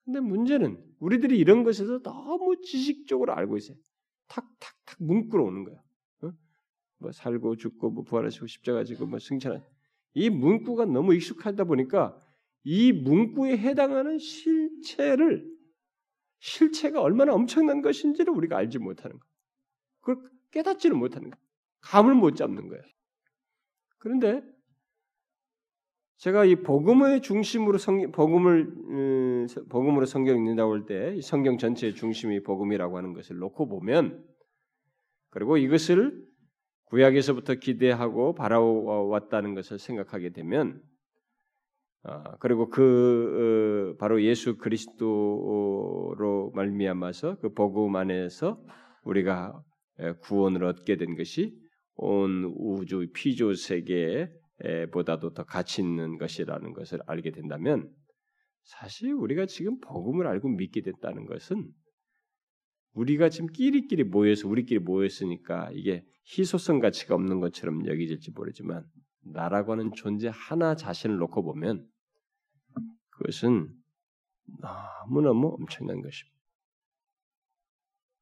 [0.06, 3.76] 근데 문제는 우리들이 이런 것에서 너무 지식적으로 알고 있어요.
[4.28, 5.76] 탁탁탁 문구로 오는 거야.
[6.22, 6.32] 어?
[6.98, 9.62] 뭐 살고 죽고 뭐 부활하시고 십자가 지고 뭐 승천한
[10.14, 12.18] 이 문구가 너무 익숙하다 보니까
[12.62, 15.44] 이 문구에 해당하는 실체를
[16.38, 19.26] 실체가 얼마나 엄청난 것인지를 우리가 알지 못하는 거.
[20.00, 21.38] 그걸 깨닫지를 못하는 거.
[21.80, 22.82] 감을 못 잡는 거예요.
[23.98, 24.42] 그런데
[26.18, 32.42] 제가 이 복음의 중심으로 성 복음을 음, 복음으로 성경 읽는다고 할 때 성경 전체의 중심이
[32.42, 34.24] 복음이라고 하는 것을 놓고 보면
[35.30, 36.24] 그리고 이것을
[36.86, 40.80] 구약에서부터 기대하고 바라왔다는 것을 생각하게 되면
[42.04, 48.58] 어, 그리고 그 어, 바로 예수 그리스도로 말미암아서 그 복음 안에서
[49.04, 49.60] 우리가
[50.22, 51.54] 구원을 얻게 된 것이
[51.96, 54.28] 온 우주 피조 세계에
[54.92, 57.90] 보다도 더 가치 있는 것이라는 것을 알게 된다면
[58.62, 61.70] 사실 우리가 지금 복음을 알고 믿게 됐다는 것은
[62.94, 68.84] 우리가 지금 끼리끼리 모여서 우리끼리 모였으니까 이게 희소성 가치가 없는 것처럼 여기질지 모르지만
[69.20, 71.86] 나라고 하는 존재 하나 자신을 놓고 보면
[73.10, 73.68] 그것은
[74.60, 76.36] 너무너무 엄청난 것입니다.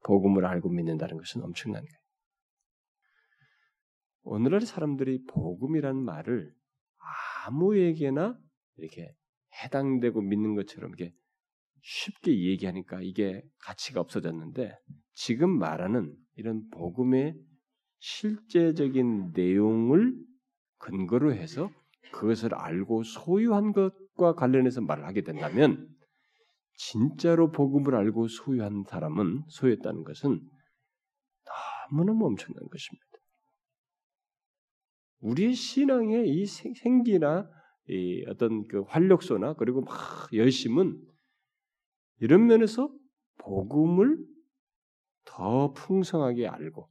[0.05, 2.04] 복음을 알고 믿는다는 것은 엄청난 거예요.
[4.25, 6.53] 오늘날 사람들이 복음이라는 말을
[7.47, 8.39] 아무에게나
[8.77, 9.14] 이렇게
[9.62, 11.14] 해당되고 믿는 것처럼 이렇게
[11.83, 14.77] 쉽게 얘기하니까 이게 가치가 없어졌는데
[15.12, 17.35] 지금 말하는 이런 복음의
[17.99, 20.14] 실제적인 내용을
[20.79, 21.70] 근거로 해서
[22.12, 25.89] 그것을 알고 소유한 것과 관련해서 말을 하게 된다면
[26.77, 30.41] 진짜로 복음을 알고 소유한 사람은 소유했다는 것은
[31.91, 33.14] 너무너무 엄청난 것입니다.
[35.25, 37.51] 우리의 신앙의 이 생기나
[37.89, 41.01] 이 어떤 그 활력소나 그리고 막 열심은
[42.20, 42.93] 이런 면에서
[43.39, 44.18] 복음을
[45.25, 46.91] 더 풍성하게 알고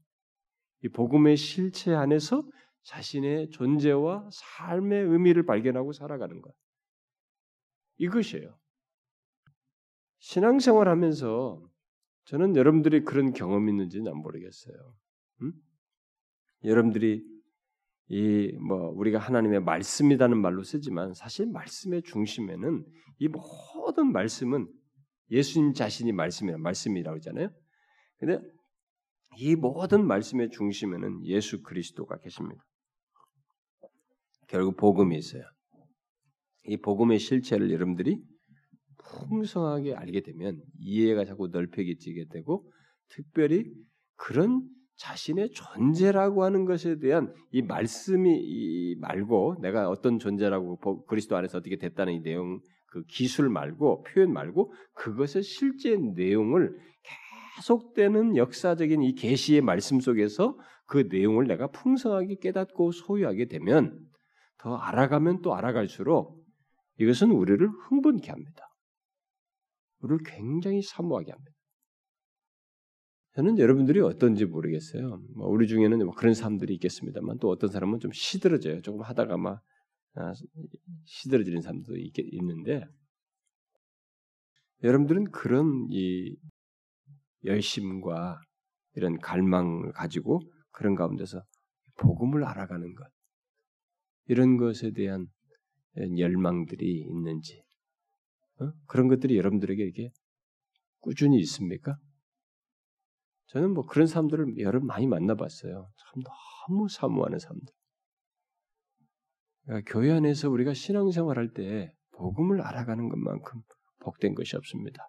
[0.84, 2.44] 이 복음의 실체 안에서
[2.84, 6.54] 자신의 존재와 삶의 의미를 발견하고 살아가는 것.
[7.98, 8.58] 이것이에요.
[10.20, 11.62] 신앙생활 하면서
[12.26, 14.96] 저는 여러분들이 그런 경험 있는지는 안 모르겠어요.
[15.42, 15.54] 음?
[16.66, 17.33] 여러분들이
[18.10, 22.86] 이 뭐 우리가 하나님의 말씀이라는 말로 쓰지만 사실 말씀의 중심에는
[23.20, 24.68] 이 모든 말씀은
[25.32, 27.50] 예수님 자신이 말씀이라 말씀이라고 하잖아요.
[28.18, 28.40] 근데
[29.38, 32.64] 이 모든 말씀의 중심에는 예수 그리스도가 계십니다.
[34.48, 35.44] 결국 복음이 있어요.
[36.66, 38.22] 이 복음의 실체를 여러분들이
[38.98, 42.70] 풍성하게 알게 되면 이해가 자꾸 넓혀지게 되고
[43.10, 43.66] 특별히
[44.16, 51.78] 그런 자신의 존재라고 하는 것에 대한 이 말씀이 말고 내가 어떤 존재라고 그리스도 안에서 어떻게
[51.78, 56.78] 됐다는 이 내용 그 기술 말고 표현 말고 그것의 실제 내용을
[57.58, 64.00] 계속되는 역사적인 이 계시의 말씀 속에서 그 내용을 내가 풍성하게 깨닫고 소유하게 되면
[64.60, 66.44] 더 알아가면 또 알아갈수록
[67.00, 68.70] 이것은 우리를 흥분케 합니다.
[70.02, 71.53] 우리를 굉장히 사모하게 합니다.
[73.36, 75.20] 저는 여러분들이 어떤지 모르겠어요.
[75.36, 78.82] 뭐 우리 중에는 뭐 그런 사람들이 있겠습니다만 또 어떤 사람은 좀 시들어져요.
[78.82, 79.62] 조금 하다가 막
[80.16, 80.32] 아,
[81.06, 82.86] 시들어지는 사람도 있, 있는데
[84.84, 86.36] 여러분들은 그런 이
[87.46, 88.40] 열심과
[88.96, 90.40] 이런 갈망을 가지고
[90.72, 91.44] 그런 가운데서
[91.98, 93.08] 복음을 알아가는 것
[94.28, 95.28] 이런 것에 대한
[95.98, 97.64] 열망들이 있는지
[98.60, 98.72] 어?
[98.86, 100.12] 그런 것들이 여러분들에게 이렇게
[101.00, 101.98] 꾸준히 있습니까?
[103.54, 105.90] 저는 뭐 그런 사람들을 여러 많이 만나봤어요.
[105.98, 106.24] 참
[106.68, 107.74] 너무 사모하는 사람들.
[109.66, 113.62] 그러니까 교회 안에서 우리가 신앙생활할 때 복음을 알아가는 것만큼
[114.00, 115.08] 복된 것이 없습니다.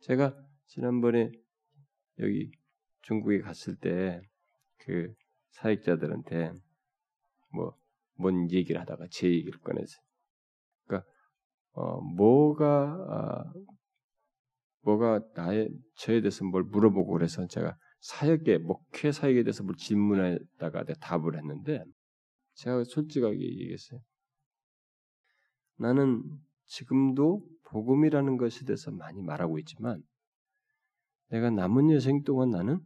[0.00, 0.36] 제가
[0.66, 1.30] 지난번에
[2.20, 2.50] 여기
[3.02, 4.20] 중국에 갔을 때
[4.78, 5.12] 그
[5.50, 6.52] 사역자들한테
[7.52, 7.76] 뭐
[8.18, 9.98] 뭔 얘기를 하다가 제 얘기를 꺼내서
[10.86, 11.10] 그러니까
[11.72, 12.66] 어 뭐가
[13.10, 13.52] 아,
[14.82, 17.76] 뭐가 나의 저에 대해서 뭘 물어보고 그래서 제가
[18.06, 21.82] 사역에 목회 사역에 대해서 뭘 질문하다가 답을 했는데
[22.54, 24.00] 제가 솔직하게 얘기했어요.
[25.78, 26.22] 나는
[26.66, 30.02] 지금도 복음이라는 것에 대해서 많이 말하고 있지만
[31.30, 32.80] 내가 남은 여생 동안 나는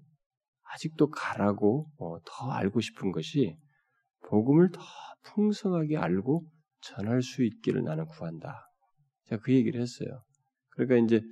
[0.73, 3.59] 아직도 가라고 어, 더 알고 싶은 것이
[4.27, 4.81] 복음을 더
[5.25, 6.47] 풍성하게 알고
[6.81, 8.67] 전할 수 있기를 나는 구한다.
[9.27, 10.23] 제가 그 얘기를 했어요.
[10.71, 11.23] 그러니까 이제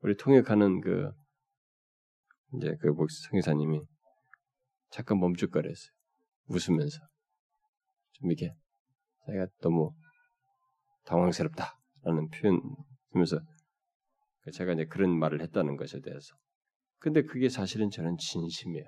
[0.00, 1.10] 우리 통역하는 그
[2.54, 3.82] 이제 그 성의사님이
[4.90, 5.92] 잠깐 멈칫거렸어요.
[6.48, 6.98] 웃으면서
[8.12, 8.54] 좀 이렇게
[9.26, 9.94] 자기가 너무
[11.04, 13.40] 당황스럽다라는 표현하면서
[14.54, 16.34] 제가 이제 그런 말을 했다는 것에 대해서
[16.98, 18.86] 근데 그게 사실은 저는 진심이에요.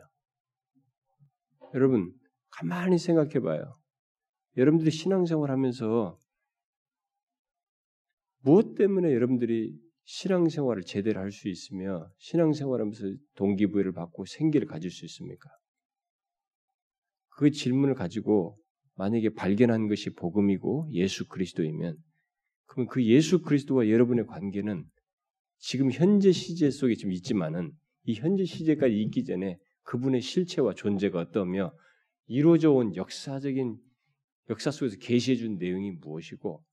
[1.75, 2.13] 여러분
[2.51, 3.79] 가만히 생각해 봐요.
[4.57, 6.19] 여러분들이 신앙생활 하면서
[8.43, 9.79] 무엇 때문에 여러분들이
[10.11, 15.49] 신앙생활을 제대로 할 수 있으며 신앙생활하면서 동기부여를 받고 생기를 가질 수 있습니까?
[17.37, 18.59] 그 질문을 가지고
[18.97, 21.97] 만약에 발견한 것이 복음이고 예수 그리스도이면
[22.67, 24.85] 그러면 그 예수 그리스도와 여러분의 관계는
[25.59, 27.71] 지금 현재 시제 속에 좀 있지만은
[28.03, 31.73] 이 현재 시제까지 있기 전에 그분의 실체와 존재가 어떠며
[32.27, 33.79] 이루어져 온 역사적인
[34.51, 36.65] 역사 속에서 계시해 준 내용이 무엇이고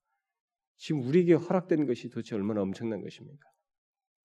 [0.78, 3.50] 지금 우리에게 허락된 것이 도대체 얼마나 엄청난 것입니까?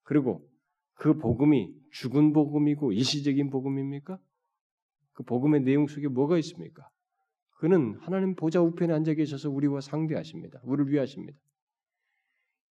[0.02, 0.48] 그리고
[0.94, 4.18] 그 복음이 죽은 복음이고 일시적인 복음입니까?
[5.12, 6.88] 그 복음의 내용 속에 뭐가 있습니까?
[7.58, 10.60] 그는 하나님 보좌 우편에 앉아 계셔서 우리와 상대하십니다.
[10.64, 11.38] 우리를 위하십니다.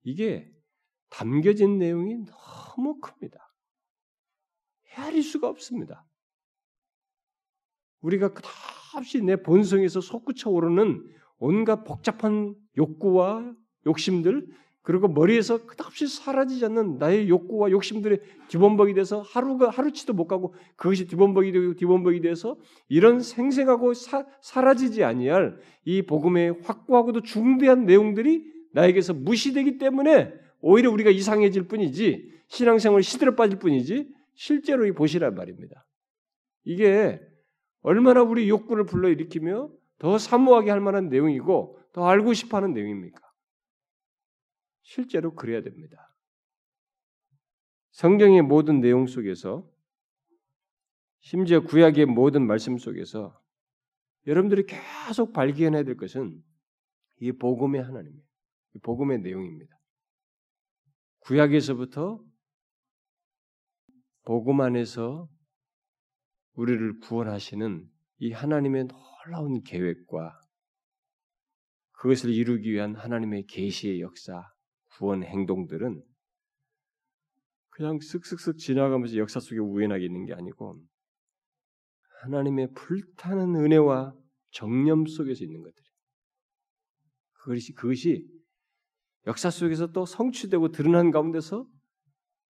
[0.03, 0.51] 이게
[1.09, 3.39] 담겨진 내용이 너무 큽니다.
[4.89, 6.05] 헤아릴 수가 없습니다.
[8.01, 11.07] 우리가 끝없이 내 본성에서 솟구쳐 오르는
[11.37, 13.55] 온갖 복잡한 욕구와
[13.85, 14.47] 욕심들
[14.83, 21.05] 그리고 머리에서 끝없이 사라지지 않는 나의 욕구와 욕심들의 뒤범벅이 돼서 하루가 하루치도 못 가고 그것이
[21.07, 22.57] 뒤범벅이 되고 뒤범벅이 돼서
[22.89, 31.11] 이런 생생하고 사, 사라지지 아니할 이 복음의 확고하고도 중대한 내용들이 나에게서 무시되기 때문에 오히려 우리가
[31.11, 35.85] 이상해질 뿐이지 신앙생활 시들어 빠질 뿐이지 실제로 이 보시란 말입니다.
[36.63, 37.19] 이게
[37.81, 39.69] 얼마나 우리 욕구를 불러일으키며
[39.99, 43.30] 더 사모하게 할 만한 내용이고 더 알고 싶어하는 내용입니까?
[44.81, 46.15] 실제로 그래야 됩니다.
[47.91, 49.69] 성경의 모든 내용 속에서
[51.19, 53.39] 심지어 구약의 모든 말씀 속에서
[54.27, 56.41] 여러분들이 계속 발견해야 될 것은
[57.19, 58.23] 이 복음의 하나님이에요.
[58.75, 59.79] 이 복음의 내용입니다.
[61.19, 62.23] 구약에서부터
[64.23, 65.29] 복음 안에서
[66.53, 70.39] 우리를 구원하시는 이 하나님의 놀라운 계획과
[71.93, 74.51] 그것을 이루기 위한 하나님의 계시의 역사,
[74.97, 76.03] 구원 행동들은
[77.69, 80.81] 그냥 쓱쓱쓱 지나가면서 역사 속에 우연하게 있는 게 아니고
[82.21, 84.13] 하나님의 불타는 은혜와
[84.51, 85.87] 정념 속에서 있는 것들이
[87.33, 88.27] 그것이 그것이
[89.25, 91.65] 역사 속에서 또 성취되고 드러난 가운데서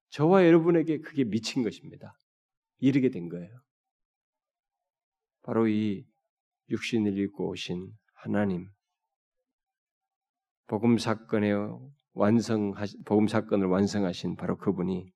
[0.09, 2.13] 저와 여러분에게 그게 미친 것입니다.
[2.79, 3.61] 이르게 된 거예요.
[5.43, 6.05] 바로 이
[6.69, 8.69] 육신을 입고 오신 하나님,
[10.67, 11.53] 복음 사건의
[12.13, 12.73] 완성
[13.05, 15.11] 복음 사건을 완성하신 바로 그분이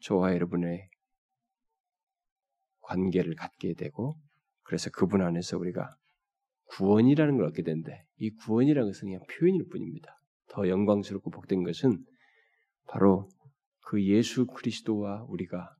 [0.00, 0.88] 저와 여러분의
[2.80, 4.16] 관계를 갖게 되고
[4.62, 5.94] 그래서 그분 안에서 우리가
[6.66, 10.16] 구원이라는 걸 얻게 되는데 이 구원이라는 것은 그냥 표현일 뿐입니다.
[10.48, 12.04] 더 영광스럽고 복된 것은
[12.88, 13.28] 바로
[13.86, 15.74] 그 예수 그리스도와 우리가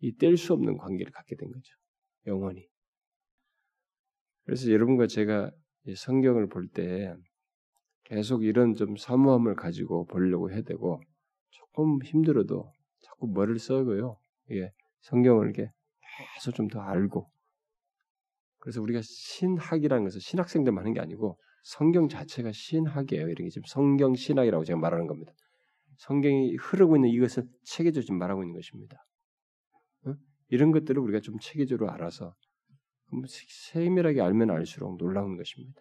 [0.00, 1.74] 이 뗄 수 없는 관계를 갖게 된 거죠.
[2.26, 2.66] 영원히.
[4.44, 5.50] 그래서 여러분과 제가
[5.96, 7.14] 성경을 볼때
[8.10, 11.00] 계속 이런 좀 사무함을 가지고 보려고 해야 되고
[11.50, 14.18] 조금 힘들어도 자꾸 뭐를 써고요.
[14.50, 15.70] 예, 성경을 이렇게
[16.34, 17.30] 계속 좀 더 알고
[18.58, 23.28] 그래서 우리가 신학이라는 것은 신학생들만 하는 게 아니고 성경 자체가 신학이에요.
[23.28, 25.32] 이런 게 지금 성경 신학이라고 제가 말하는 겁니다.
[25.98, 29.06] 성경이 흐르고 있는 이것을 체계적으로 말하고 있는 것입니다.
[30.08, 30.16] 응?
[30.48, 32.34] 이런 것들을 우리가 좀 체계적으로 알아서
[33.72, 35.80] 세밀하게 알면 알수록 놀라운 것입니다.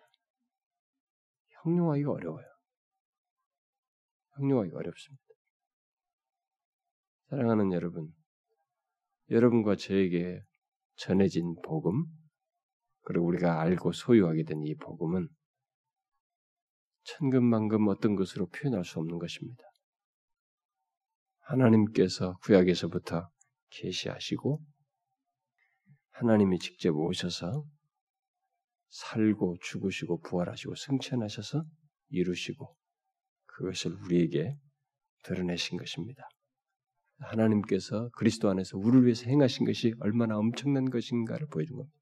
[1.64, 2.46] 형용하기가 어려워요.
[4.38, 5.24] 형용하기가 어렵습니다.
[7.30, 8.12] 사랑하는 여러분,
[9.30, 10.42] 여러분과 저에게
[10.96, 12.06] 전해진 복음,
[13.04, 15.28] 그리고 우리가 알고 소유하게 된 이 복음은
[17.04, 19.64] 천금만금 어떤 것으로 표현할 수 없는 것입니다.
[21.40, 23.30] 하나님께서 구약에서부터
[23.72, 24.62] 계시하시고
[26.12, 27.64] 하나님이 직접 오셔서
[28.90, 31.64] 살고 죽으시고 부활하시고 승천하셔서
[32.10, 32.76] 이루시고
[33.46, 34.58] 그것을 우리에게
[35.24, 36.28] 드러내신 것입니다.
[37.20, 41.98] 하나님께서 그리스도 안에서 우리를 위해서 행하신 것이 얼마나 엄청난 것인가를 보여준 겁니다.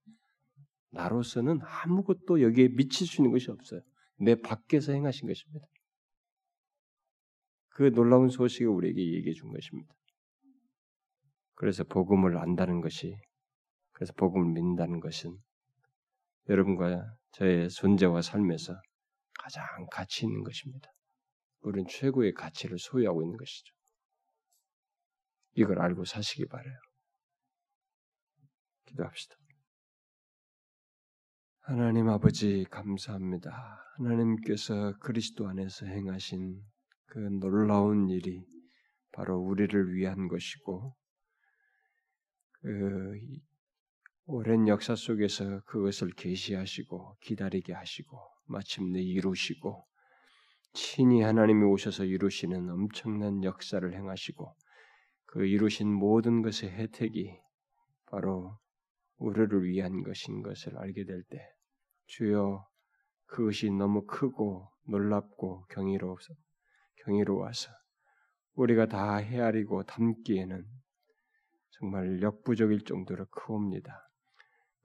[0.92, 3.82] 나로서는 아무것도 여기에 미칠 수 있는 것이 없어요.
[4.20, 5.66] 내 밖에서 행하신 것입니다.
[7.70, 9.94] 그 놀라운 소식을 우리에게 얘기해 준 것입니다.
[11.56, 13.16] 그래서 복음을 안다는 것이,
[13.92, 15.38] 그래서 복음을 믿는다는 것은
[16.50, 18.74] 여러분과 저의 존재와 삶에서
[19.40, 20.90] 가장 가치 있는 것입니다.
[21.62, 23.74] 우리는 최고의 가치를 소유하고 있는 것이죠.
[25.54, 26.76] 이걸 알고 사시기 바래요.
[28.86, 29.36] 기도합시다.
[31.62, 33.52] 하나님 아버지 감사합니다.
[33.98, 36.62] 하나님께서 그리스도 안에서 행하신
[37.08, 38.46] 그 놀라운 일이
[39.12, 40.96] 바로 우리를 위한 것이고
[42.62, 43.12] 그
[44.30, 49.88] 오랜 역사 속에서 그것을 계시하시고 기다리게 하시고 마침내 이루시고
[50.74, 54.54] 친히 하나님이 오셔서 이루시는 엄청난 역사를 행하시고
[55.28, 57.40] 그 이루신 모든 것의 혜택이
[58.08, 58.60] 바로
[59.16, 61.40] 우리를 위한 것인 것을 알게 될 때,
[62.08, 62.68] 주여
[63.28, 66.34] 그것이 너무 크고 놀랍고 경이로워서
[67.06, 67.72] 경이로워서
[68.56, 70.66] 우리가 다 헤아리고 담기에는
[71.80, 74.07] 정말 역부족일 정도로 크옵니다.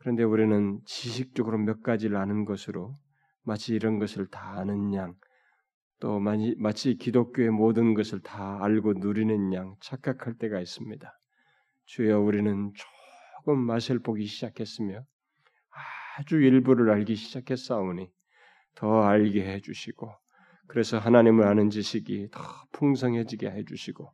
[0.03, 2.99] 그런데 우리는 지식적으로 몇 가지를 아는 것으로
[3.45, 5.15] 마치 이런 것을 다 아는 양,
[6.01, 11.09] 또 마치 기독교의 모든 것을 다 알고 누리는 양 착각할 때가 있습니다.
[11.85, 12.73] 주여 우리는
[13.37, 15.05] 조금 맛을 보기 시작했으며
[16.19, 18.11] 아주 일부를 알기 시작했사오니
[18.75, 20.13] 더 알게 해주시고
[20.67, 24.13] 그래서 하나님을 아는 지식이 더 풍성해지게 해주시고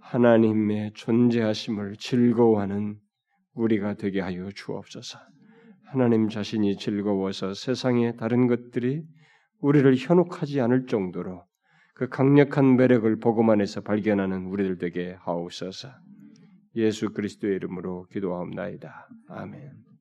[0.00, 2.98] 하나님의 존재하심을 즐거워하는
[3.54, 5.18] 우리가 되게 하여 주옵소서.
[5.86, 9.02] 하나님 자신이 즐거워서 세상의 다른 것들이
[9.60, 11.44] 우리를 현혹하지 않을 정도로
[11.94, 15.88] 그 강력한 매력을 복음 안에서 발견하는 우리들 되게 하옵소서.
[16.76, 19.08] 예수 그리스도의 이름으로 기도하옵나이다.
[19.28, 19.93] 아멘.